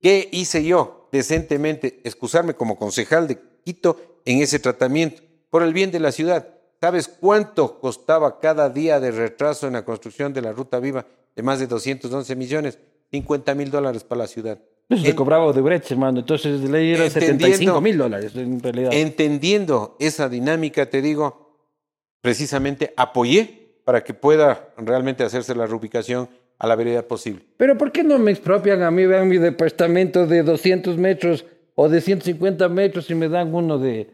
[0.00, 2.00] ¿qué hice yo decentemente?
[2.04, 6.48] Excusarme como concejal de Quito en ese tratamiento por el bien de la ciudad.
[6.80, 11.42] ¿Sabes cuánto costaba cada día de retraso en la construcción de la ruta viva de
[11.42, 12.78] más de 211 millones?
[13.10, 14.60] 50 mil dólares para la ciudad.
[14.88, 16.20] Eso se cobraba de hermano.
[16.20, 18.92] Entonces le dieron 75 mil dólares en realidad.
[18.92, 21.48] Entendiendo esa dinámica, te digo,
[22.22, 26.28] precisamente apoyé para que pueda realmente hacerse la reubicación
[26.58, 27.44] a la veredad posible.
[27.56, 31.44] Pero ¿por qué no me expropian a mí, vean mi departamento de 200 metros
[31.74, 34.10] o de 150 metros y me dan uno de,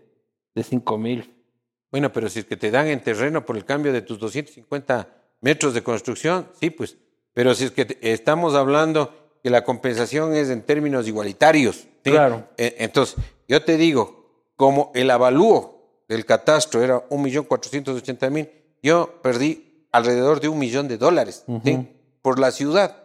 [0.54, 1.30] de 5 mil?
[1.90, 5.08] Bueno, pero si es que te dan en terreno por el cambio de tus 250
[5.40, 6.96] metros de construcción, sí, pues.
[7.32, 11.86] Pero si es que estamos hablando que la compensación es en términos igualitarios.
[12.02, 12.48] Claro.
[12.56, 13.16] E, entonces,
[13.46, 18.50] yo te digo, como el avalúo del catastro era un millón cuatrocientos mil,
[18.82, 21.44] yo perdí alrededor de un millón de dólares
[22.24, 22.96] por la ciudad.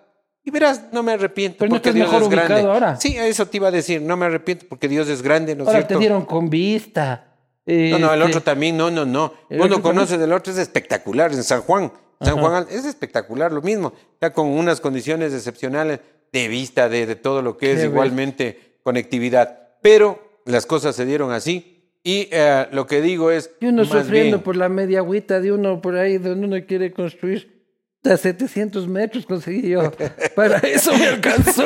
[0.46, 2.62] Y verás, no me arrepiento Pero porque no Dios mejor es grande.
[2.62, 2.96] Ahora.
[2.96, 5.68] Sí, eso te iba a decir, no me arrepiento porque Dios es grande, ¿no es
[5.68, 5.96] ahora cierto?
[5.96, 7.36] te dieron con vista.
[7.66, 9.34] no, no, el otro también, no, no, no.
[9.50, 11.92] Cuando conoces del otro es espectacular, en San Juan.
[12.22, 13.92] San Juan es espectacular, lo mismo,
[14.22, 16.00] ya con unas condiciones excepcionales
[16.32, 19.74] de vista, de, de todo lo que es igualmente conectividad.
[19.82, 23.52] Pero las cosas se dieron así y eh, lo que digo es.
[23.60, 27.59] Y uno sufriendo por la media agüita de uno por ahí donde uno quiere construir.
[28.06, 29.92] A 700 metros conseguí yo.
[30.36, 31.64] Para eso me alcanzó.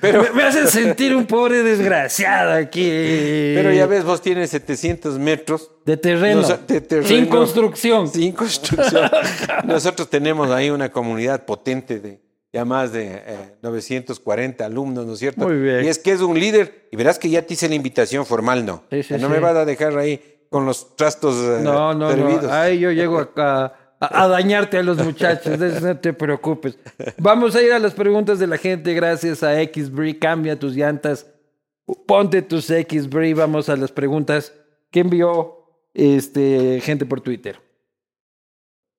[0.00, 2.84] Pero me, hace sentir un pobre desgraciado aquí.
[2.84, 5.70] Pero ya ves, vos tienes 700 metros.
[5.86, 6.42] De terreno.
[6.42, 8.08] de terreno sin construcción.
[8.08, 9.10] Sin construcción.
[9.64, 12.20] Nosotros tenemos ahí una comunidad potente de,
[12.52, 15.48] ya más de 940 eh, alumnos, ¿no es cierto?
[15.48, 15.84] Muy bien.
[15.86, 18.66] Y es que es un líder, y verás que ya te hice la invitación formal,
[18.66, 18.84] ¿no?
[18.90, 19.32] Sí, sí, no sí.
[19.32, 20.20] me vas a dejar ahí
[20.50, 22.42] con los trastos eh, No, no, servidos.
[22.42, 22.52] no.
[22.52, 26.78] Ahí yo llego acá a, dañarte a los muchachos, no te preocupes.
[27.18, 30.18] Vamos a ir a las preguntas de la gente gracias a XBRI.
[30.18, 31.26] Cambia tus llantas,
[32.06, 33.34] ponte tus XBRI.
[33.34, 34.54] Vamos a las preguntas
[34.90, 37.60] que envió este, gente por Twitter.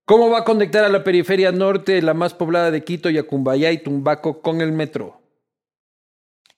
[0.05, 3.79] ¿Cómo va a conectar a la periferia norte, la más poblada de Quito, Yacumbayá y
[3.79, 5.21] Tumbaco con el metro?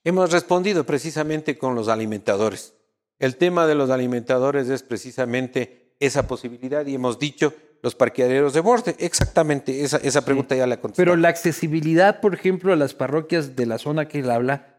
[0.02, 2.74] Hemos respondido precisamente con los alimentadores.
[3.18, 7.54] El tema de los alimentadores es precisamente esa posibilidad y hemos dicho
[7.84, 8.96] los parqueaderos de borde.
[8.98, 10.58] Exactamente, esa, esa pregunta sí.
[10.58, 11.02] ya la contesté.
[11.02, 14.78] Pero la accesibilidad, por ejemplo, a las parroquias de la zona que él habla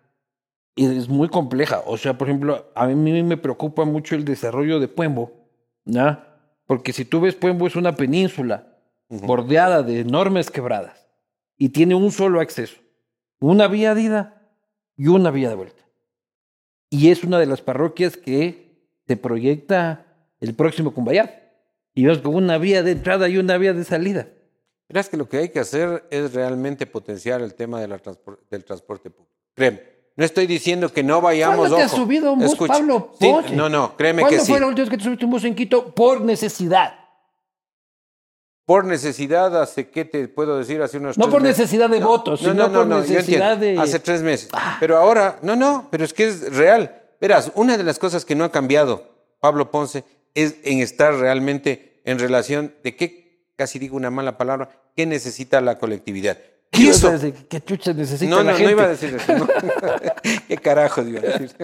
[0.76, 1.84] es muy compleja.
[1.86, 5.32] O sea, por ejemplo, a mí me preocupa mucho el desarrollo de Puembo,
[5.86, 6.20] ¿no?
[6.66, 8.76] Porque si tú ves Puembo es una península
[9.10, 9.28] uh -huh.
[9.28, 11.06] bordeada de enormes quebradas
[11.58, 12.78] y tiene un solo acceso,
[13.40, 14.50] una vía de ida
[14.98, 15.84] y una vía de vuelta.
[16.90, 20.08] Y es una de las parroquias que se proyecta
[20.40, 21.45] el próximo Cumbayá.
[21.96, 24.28] Y vemos con una vía de entrada y una vía de salida.
[24.88, 28.40] Verás que lo que hay que hacer es realmente potenciar el tema de la transpor
[28.52, 29.34] del transporte público.
[29.56, 29.82] Créeme.
[30.18, 31.58] No estoy diciendo que no vayamos.
[31.58, 33.12] ¿Cuándo te has ojo, subido un bus, escucha, Pablo?
[33.20, 34.52] sí, no, no, créeme ¿Cuándo que sí.
[34.52, 35.94] fue la última vez que te subiste un bus en Quito?
[35.94, 36.94] Por necesidad.
[38.66, 41.60] Por necesidad, hace qué te puedo decir, hace unos No tres por meses.
[41.60, 43.78] necesidad de No, votos, no, sino no, no, por necesidad de.
[43.78, 44.50] Hace tres meses.
[44.54, 44.78] Ah.
[44.80, 47.04] Pero ahora, no, no, pero es que es real.
[47.22, 49.04] Verás, una de las cosas que no ha cambiado,
[49.40, 50.04] Pablo Ponce,
[50.36, 55.60] es en estar realmente en relación de qué, casi digo una mala palabra, qué necesita
[55.62, 56.38] la colectividad.
[56.70, 57.12] ¿Qué eso?
[57.50, 58.64] ¿Qué chucha necesita no, la no, gente?
[58.64, 59.38] no iba a decir eso.
[59.38, 59.48] no.
[60.48, 61.56] ¿Qué carajos iba a decir?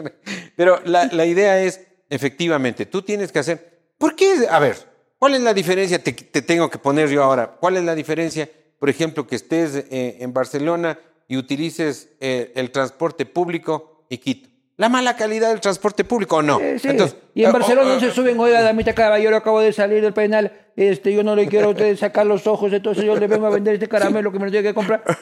[0.56, 3.82] Pero la, la idea es, efectivamente, tú tienes que hacer.
[3.98, 4.48] ¿Por qué?
[4.50, 4.78] A ver,
[5.20, 6.02] ¿cuál es la diferencia?
[6.02, 7.58] Te, te tengo que poner yo ahora.
[7.60, 8.50] ¿Cuál es la diferencia,
[8.80, 10.98] por ejemplo, que estés eh, en Barcelona
[11.28, 14.51] y utilices eh, el transporte público y Quito?
[14.82, 16.58] La mala calidad del transporte público o no.
[16.58, 16.88] Sí.
[16.88, 19.72] Entonces, y en eh, Barcelona oh, no se eh, suben, oiga, damita caballero, acabo de
[19.74, 23.16] salir del penal, este, yo no le quiero a usted sacar los ojos, entonces yo
[23.16, 25.04] le vengo a vender este caramelo que me lo tiene que comprar.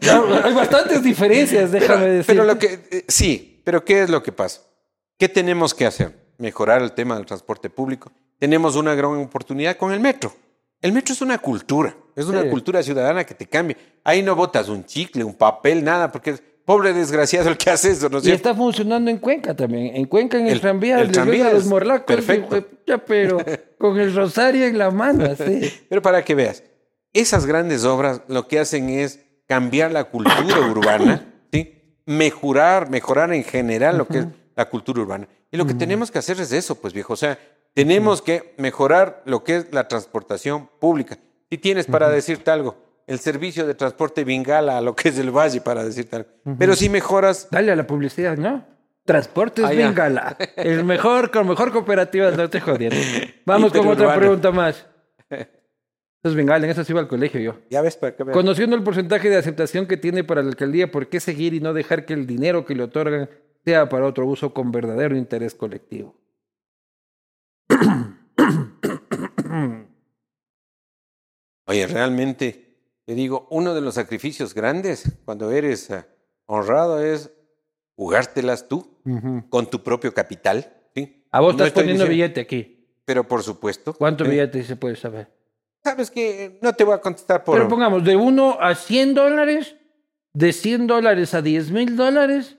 [0.00, 2.26] Claro, hay bastantes diferencias, déjame pero, decir.
[2.26, 4.62] pero lo que eh, sí, pero ¿qué es lo que pasa?
[5.18, 6.14] ¿Qué tenemos que hacer?
[6.38, 8.10] Mejorar el tema del transporte público.
[8.38, 10.32] Tenemos una gran oportunidad con el metro.
[10.80, 12.48] El metro es una cultura, es una Sí.
[12.50, 13.76] cultura ciudadana que te cambia.
[14.04, 17.90] Ahí no botas un chicle, un papel, nada, porque es pobre desgraciado el que hace
[17.90, 19.94] eso, ¿no es Y está funcionando en Cuenca también.
[19.96, 22.14] En Cuenca, en el, El- tranvía, el tranvía a los morlacos.
[22.16, 22.62] perfecto.
[22.62, 23.38] pucha, pero
[23.78, 25.70] con el rosario en la mano, sí.
[25.88, 26.62] Pero para que veas,
[27.12, 32.00] esas grandes obras lo que hacen es cambiar la cultura urbana, ¿sí?
[32.06, 35.28] mejorar, mejorar en general lo que es la cultura urbana.
[35.50, 37.12] Y lo que tenemos que hacer es eso, pues viejo.
[37.12, 37.38] O sea,
[37.74, 41.18] tenemos que mejorar lo que es la transportación pública.
[41.50, 42.76] Si tienes para decirte algo,
[43.06, 46.28] el servicio de transporte Bingala a lo que es el valle, para decirte algo.
[46.58, 48.64] Pero si mejoras Dale a la publicidad, ¿no?
[49.04, 49.76] Transportes ya.
[49.76, 50.36] Bengala.
[50.56, 52.96] El mejor, con mejor cooperativa, no te jodiendo.
[53.44, 54.86] Vamos con otra pregunta más.
[55.28, 57.58] Entonces, Bengala, en eso sí iba al colegio yo.
[57.68, 58.34] Ya ves, para que veas.
[58.34, 61.74] Conociendo el porcentaje de aceptación que tiene para la alcaldía, ¿por qué seguir y no
[61.74, 63.28] dejar que el dinero que le otorgan
[63.62, 66.16] sea para otro uso con verdadero interés colectivo?
[71.66, 72.73] Oye, realmente,
[73.06, 76.04] te digo, uno de los sacrificios grandes cuando eres eh,
[76.46, 77.30] honrado es
[77.96, 78.98] jugártelas tú
[79.50, 80.72] con tu propio capital.
[80.94, 81.24] ¿sí?
[81.30, 82.70] A vos No estás poniendo diciendo- billete aquí.
[83.04, 83.92] Pero por supuesto.
[83.92, 84.30] ¿Cuánto ¿sí?
[84.30, 85.28] billete se puede saber?
[85.82, 87.56] Sabes que no te voy a contestar por.
[87.56, 89.76] Pero pongamos, de 1 a 100 dólares,
[90.32, 92.56] de 100 dólares a 10 mil dólares,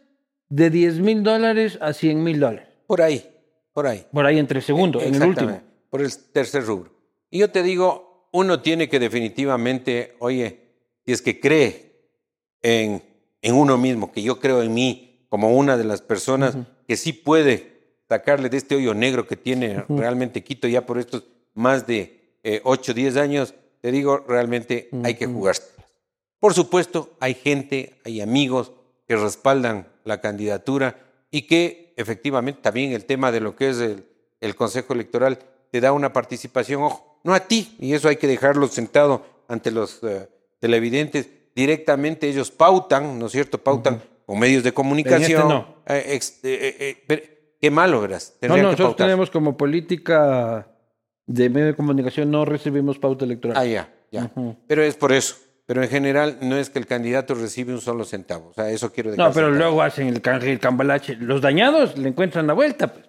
[0.49, 2.69] de 10 mil dólares a 100 mil dólares.
[2.85, 3.27] Por ahí,
[3.73, 4.05] por ahí.
[4.13, 5.59] Por ahí entre el segundo, en el último.
[5.89, 6.91] Por el tercer rubro.
[7.31, 8.04] Y yo te digo,
[8.35, 10.59] uno tiene que definitivamente, oye,
[11.05, 12.09] si es que cree
[12.61, 13.01] en,
[13.41, 17.13] en uno mismo, que yo creo en mí como una de las personas que sí
[17.13, 21.23] puede sacarle de este hoyo negro que tiene realmente Quito ya por estos
[21.53, 25.63] más de eh, 8 o 10 años, te digo, realmente hay que jugarse.
[26.39, 28.73] Por supuesto, hay gente, hay amigos
[29.07, 30.99] que respaldan la candidatura
[31.31, 34.05] y que efectivamente también el tema de lo que es el,
[34.41, 35.39] el Consejo Electoral
[35.71, 39.71] te da una participación, ojo, no a ti, y eso hay que dejarlo sentado ante
[39.71, 43.57] los eh, televidentes, directamente ellos pautan, ¿no es cierto?
[43.57, 45.47] Pautan con medios de comunicación.
[45.49, 45.75] no.
[45.87, 47.21] eh, ex- eh, eh, eh, pero
[47.59, 48.35] qué malo, verás.
[48.41, 49.07] No, no, nosotros pautar.
[49.07, 50.67] tenemos como política
[51.27, 53.57] de medio de comunicación, no recibimos pauta electoral.
[53.57, 54.31] Ah, ya, ya.
[54.67, 55.35] Pero es por eso.
[55.67, 58.49] Pero en general no es que el candidato recibe un solo centavo.
[58.49, 59.65] O sea, eso quiero dejar no, pero sentado.
[59.65, 61.15] luego hacen el canje, el cambalache.
[61.15, 62.93] Los dañados le encuentran la vuelta.
[62.93, 63.04] Pues.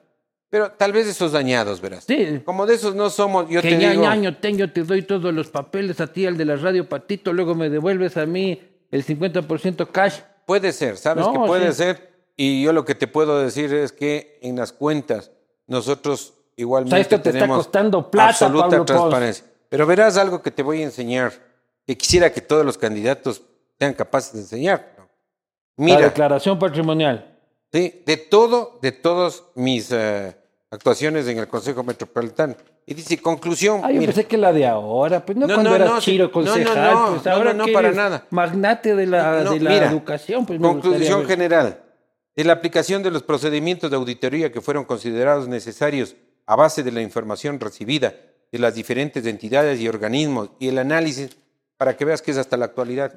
[0.56, 2.04] Pero tal vez esos dañados, verás.
[2.04, 2.40] Sí.
[2.42, 4.06] Como de esos no somos, yo que te ya digo...
[4.06, 7.54] año tengo, te doy todos los papeles a ti, al de la radio Patito, luego
[7.54, 8.58] me devuelves a mí
[8.90, 10.20] el 50% cash.
[10.46, 11.78] Puede ser, sabes No, que puede sí.
[11.82, 12.10] ser.
[12.38, 15.30] Y yo lo que te puedo decir es que en las cuentas
[15.66, 18.86] nosotros igualmente O sea, esto te está tenemos costando plata, absoluta Pablo Pons.
[18.86, 19.44] transparencia.
[19.68, 21.34] Pero verás algo que te voy a enseñar,
[21.86, 23.42] que quisiera que todos los candidatos
[23.78, 24.94] sean capaces de enseñar.
[24.96, 25.04] la
[25.76, 27.36] Mira, declaración patrimonial.
[27.70, 30.34] Sí, de todo, de todas mis eh,
[30.76, 32.54] actuaciones en el Consejo Metropolitano.
[32.86, 35.70] Y dice, conclusión, Ah, yo mira, pensé que la de ahora, pues no, No, cuando
[35.70, 38.26] no, eras no, chiro no, concejal, no, pues no, ahora no, para nada.
[38.30, 41.82] magnate de la, de la mira, educación, pues conclusión general,
[42.36, 46.14] de la aplicación de los procedimientos de auditoría que fueron considerados necesarios
[46.46, 48.14] a base de la información recibida
[48.52, 51.36] de las diferentes entidades y organismos y el análisis,
[51.76, 53.12] para que veas que es hasta la actualidad,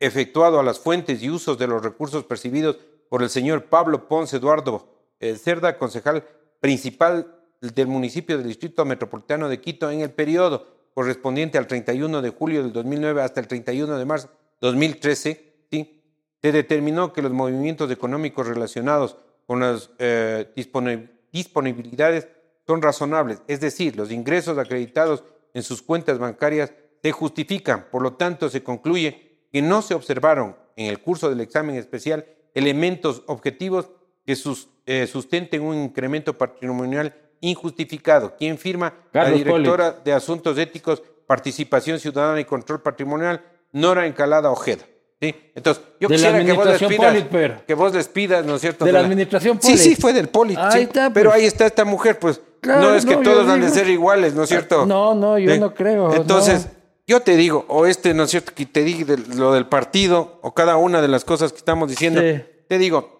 [0.00, 2.76] efectuado a las fuentes y usos de los recursos percibidos
[3.08, 4.88] por el señor Pablo Ponce Eduardo
[5.20, 6.24] eh, Cerda, concejal
[6.66, 12.30] principal del municipio del Distrito Metropolitano de Quito en el periodo correspondiente al 31 de
[12.30, 14.28] julio del 2009 hasta el 31 de marzo
[14.60, 16.02] 2013, ¿sí?
[16.42, 19.16] se determinó que los movimientos económicos relacionados
[19.46, 22.26] con las eh, disponi- disponibilidades
[22.66, 25.22] son razonables, es decir, los ingresos acreditados
[25.54, 30.56] en sus cuentas bancarias se justifican, por lo tanto se concluye que no se observaron
[30.74, 33.88] en el curso del examen especial elementos objetivos
[34.26, 38.34] que sus- eh, sustenten un incremento patrimonial injustificado.
[38.38, 38.92] ¿Quién firma?
[39.12, 43.42] Carlos la directora de Asuntos Éticos, Participación Ciudadana y Control Patrimonial,
[43.72, 44.84] Nora Encalada Ojeda.
[45.20, 45.34] ¿Sí?
[45.54, 47.64] Entonces, yo De quisiera que vos les pidas, Polit, pero.
[47.66, 48.84] que vos les pidas, ¿no es cierto?
[48.84, 49.78] De la administración Sí, Polit.
[49.82, 50.58] sí, fue del Polit.
[50.58, 50.78] Ahí sí.
[50.80, 51.40] está, Pero pues.
[51.40, 52.40] ahí está esta mujer, pues.
[52.60, 54.84] Claro, no es que no, todos han de digo- ser iguales, ¿no es cierto?
[54.84, 56.70] No, no, yo no creo, Entonces, no.
[57.06, 58.52] yo te digo, o este, ¿no es cierto?
[58.54, 61.88] Que te diga de- lo del partido, o cada una de las cosas que estamos
[61.88, 62.20] diciendo.
[62.20, 62.42] Sí.
[62.68, 63.15] Te digo,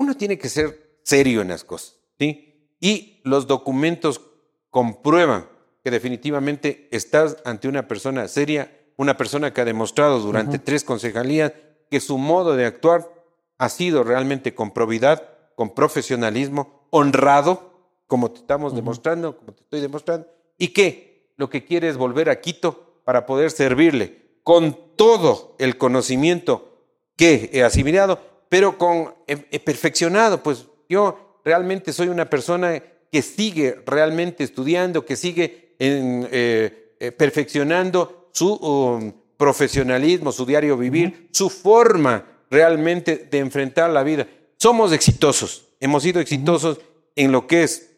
[0.00, 2.70] uno tiene que ser serio en las cosas, ¿sí?
[2.80, 4.22] Y los documentos
[4.70, 5.46] comprueban
[5.84, 11.52] que definitivamente estás ante una persona seria, una persona que ha demostrado durante tres concejalías
[11.90, 13.12] que su modo de actuar
[13.58, 15.22] ha sido realmente con probidad,
[15.54, 21.66] con profesionalismo, honrado, como te estamos demostrando, como te estoy demostrando, y que lo que
[21.66, 26.86] quiere es volver a Quito para poder servirle con todo el conocimiento
[27.16, 33.80] que he asimilado, pero con he, perfeccionado, pues yo realmente soy una persona que sigue
[33.86, 41.48] realmente estudiando, que sigue en, eh, eh, perfeccionando su um, profesionalismo, su diario vivir, su
[41.48, 44.26] forma realmente de enfrentar la vida.
[44.58, 46.78] Somos exitosos, hemos sido exitosos
[47.16, 47.90] en lo que es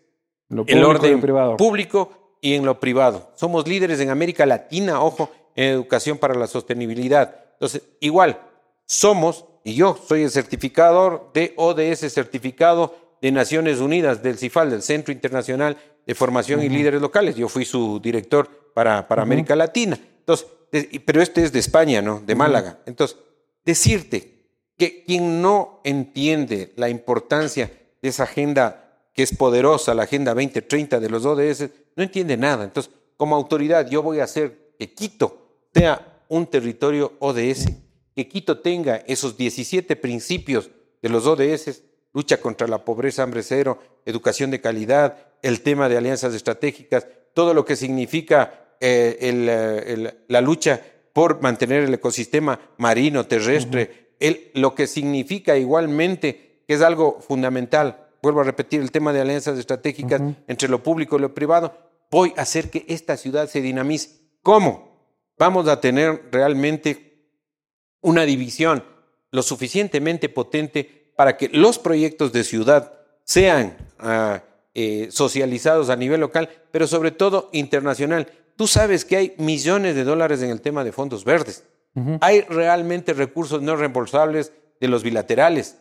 [0.66, 1.20] el orden
[1.56, 3.32] público y en lo privado.
[3.34, 7.34] Somos líderes en América Latina, ojo, en educación para la sostenibilidad.
[7.54, 8.40] Entonces, igual,
[8.86, 14.82] somos, y yo soy el certificador de ODS, certificado de Naciones Unidas, del CIFAL, del
[14.82, 15.76] Centro Internacional
[16.06, 17.36] de Formación y Líderes Locales.
[17.36, 19.98] Yo fui su director para, para América Latina.
[20.18, 20.46] Entonces,
[21.04, 22.20] pero este es de España, ¿no?
[22.20, 22.80] De Málaga.
[22.86, 23.16] Entonces,
[23.64, 27.70] decirte que quien no entiende la importancia
[28.00, 28.78] de esa agenda
[29.12, 32.64] que es poderosa, la Agenda 2030 de los ODS, no entiende nada.
[32.64, 37.66] Entonces, como autoridad, yo voy a hacer que Quito sea un territorio ODS,
[38.14, 40.70] que Quito tenga esos 17 principios
[41.00, 41.82] de los ODS,
[42.12, 47.54] lucha contra la pobreza, hambre cero, educación de calidad, el tema de alianzas estratégicas, todo
[47.54, 50.80] lo que significa eh, eh, la lucha
[51.12, 54.12] por mantener el ecosistema marino, terrestre,
[54.54, 59.58] lo que significa igualmente, que es algo fundamental, vuelvo a repetir, el tema de alianzas
[59.58, 61.76] estratégicas entre lo público y lo privado,
[62.10, 64.20] voy a hacer que esta ciudad se dinamice.
[64.42, 64.92] ¿Cómo?
[65.38, 67.11] Vamos a tener realmente
[68.02, 68.84] una división
[69.30, 72.92] lo suficientemente potente para que los proyectos de ciudad
[73.24, 73.76] sean
[74.74, 78.28] eh, socializados a nivel local, pero sobre todo internacional.
[78.56, 81.64] Tú sabes que hay millones de dólares en el tema de fondos verdes.
[82.20, 85.78] Hay realmente recursos no reembolsables de los bilaterales.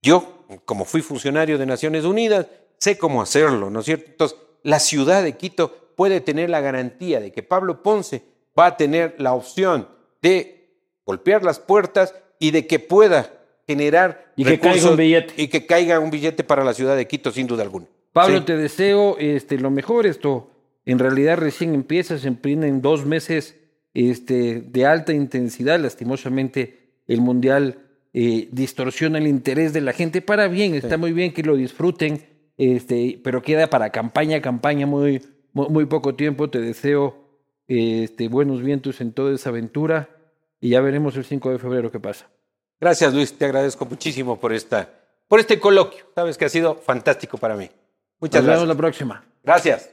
[0.00, 2.46] Yo, como fui funcionario de Naciones Unidas,
[2.78, 4.10] sé cómo hacerlo, ¿no es cierto?
[4.10, 8.24] Entonces, la ciudad de Quito puede tener la garantía de que Pablo Ponce
[8.58, 9.88] va a tener la opción
[10.22, 10.61] de
[11.04, 13.30] golpear las puertas y de que pueda
[13.66, 17.06] generar y que caiga un billete y que caiga un billete para la ciudad de
[17.06, 17.86] Quito sin duda alguna.
[18.12, 20.06] Pablo, te deseo este, lo mejor.
[20.06, 20.50] Esto
[20.84, 23.56] en realidad recién empieza, se en dos meses
[23.94, 25.80] este, de alta intensidad.
[25.80, 27.78] Lastimosamente, el Mundial
[28.12, 30.74] eh, distorsiona el interés de la gente para bien.
[30.74, 32.22] Está muy bien que lo disfruten,
[32.58, 35.22] este, pero queda para campaña, campaña muy,
[35.52, 36.50] muy, poco tiempo.
[36.50, 37.16] Te deseo
[37.68, 40.10] este, buenos vientos en toda esa aventura
[40.62, 42.28] y ya veremos el 5 de febrero qué pasa.
[42.80, 43.36] Gracias, Luis.
[43.36, 44.88] Te agradezco muchísimo por, esta,
[45.26, 46.04] por este coloquio.
[46.14, 47.68] Sabes que ha sido fantástico para mí.
[48.20, 48.60] Muchas Nos gracias.
[48.62, 49.24] vemos la próxima.
[49.42, 49.91] Gracias.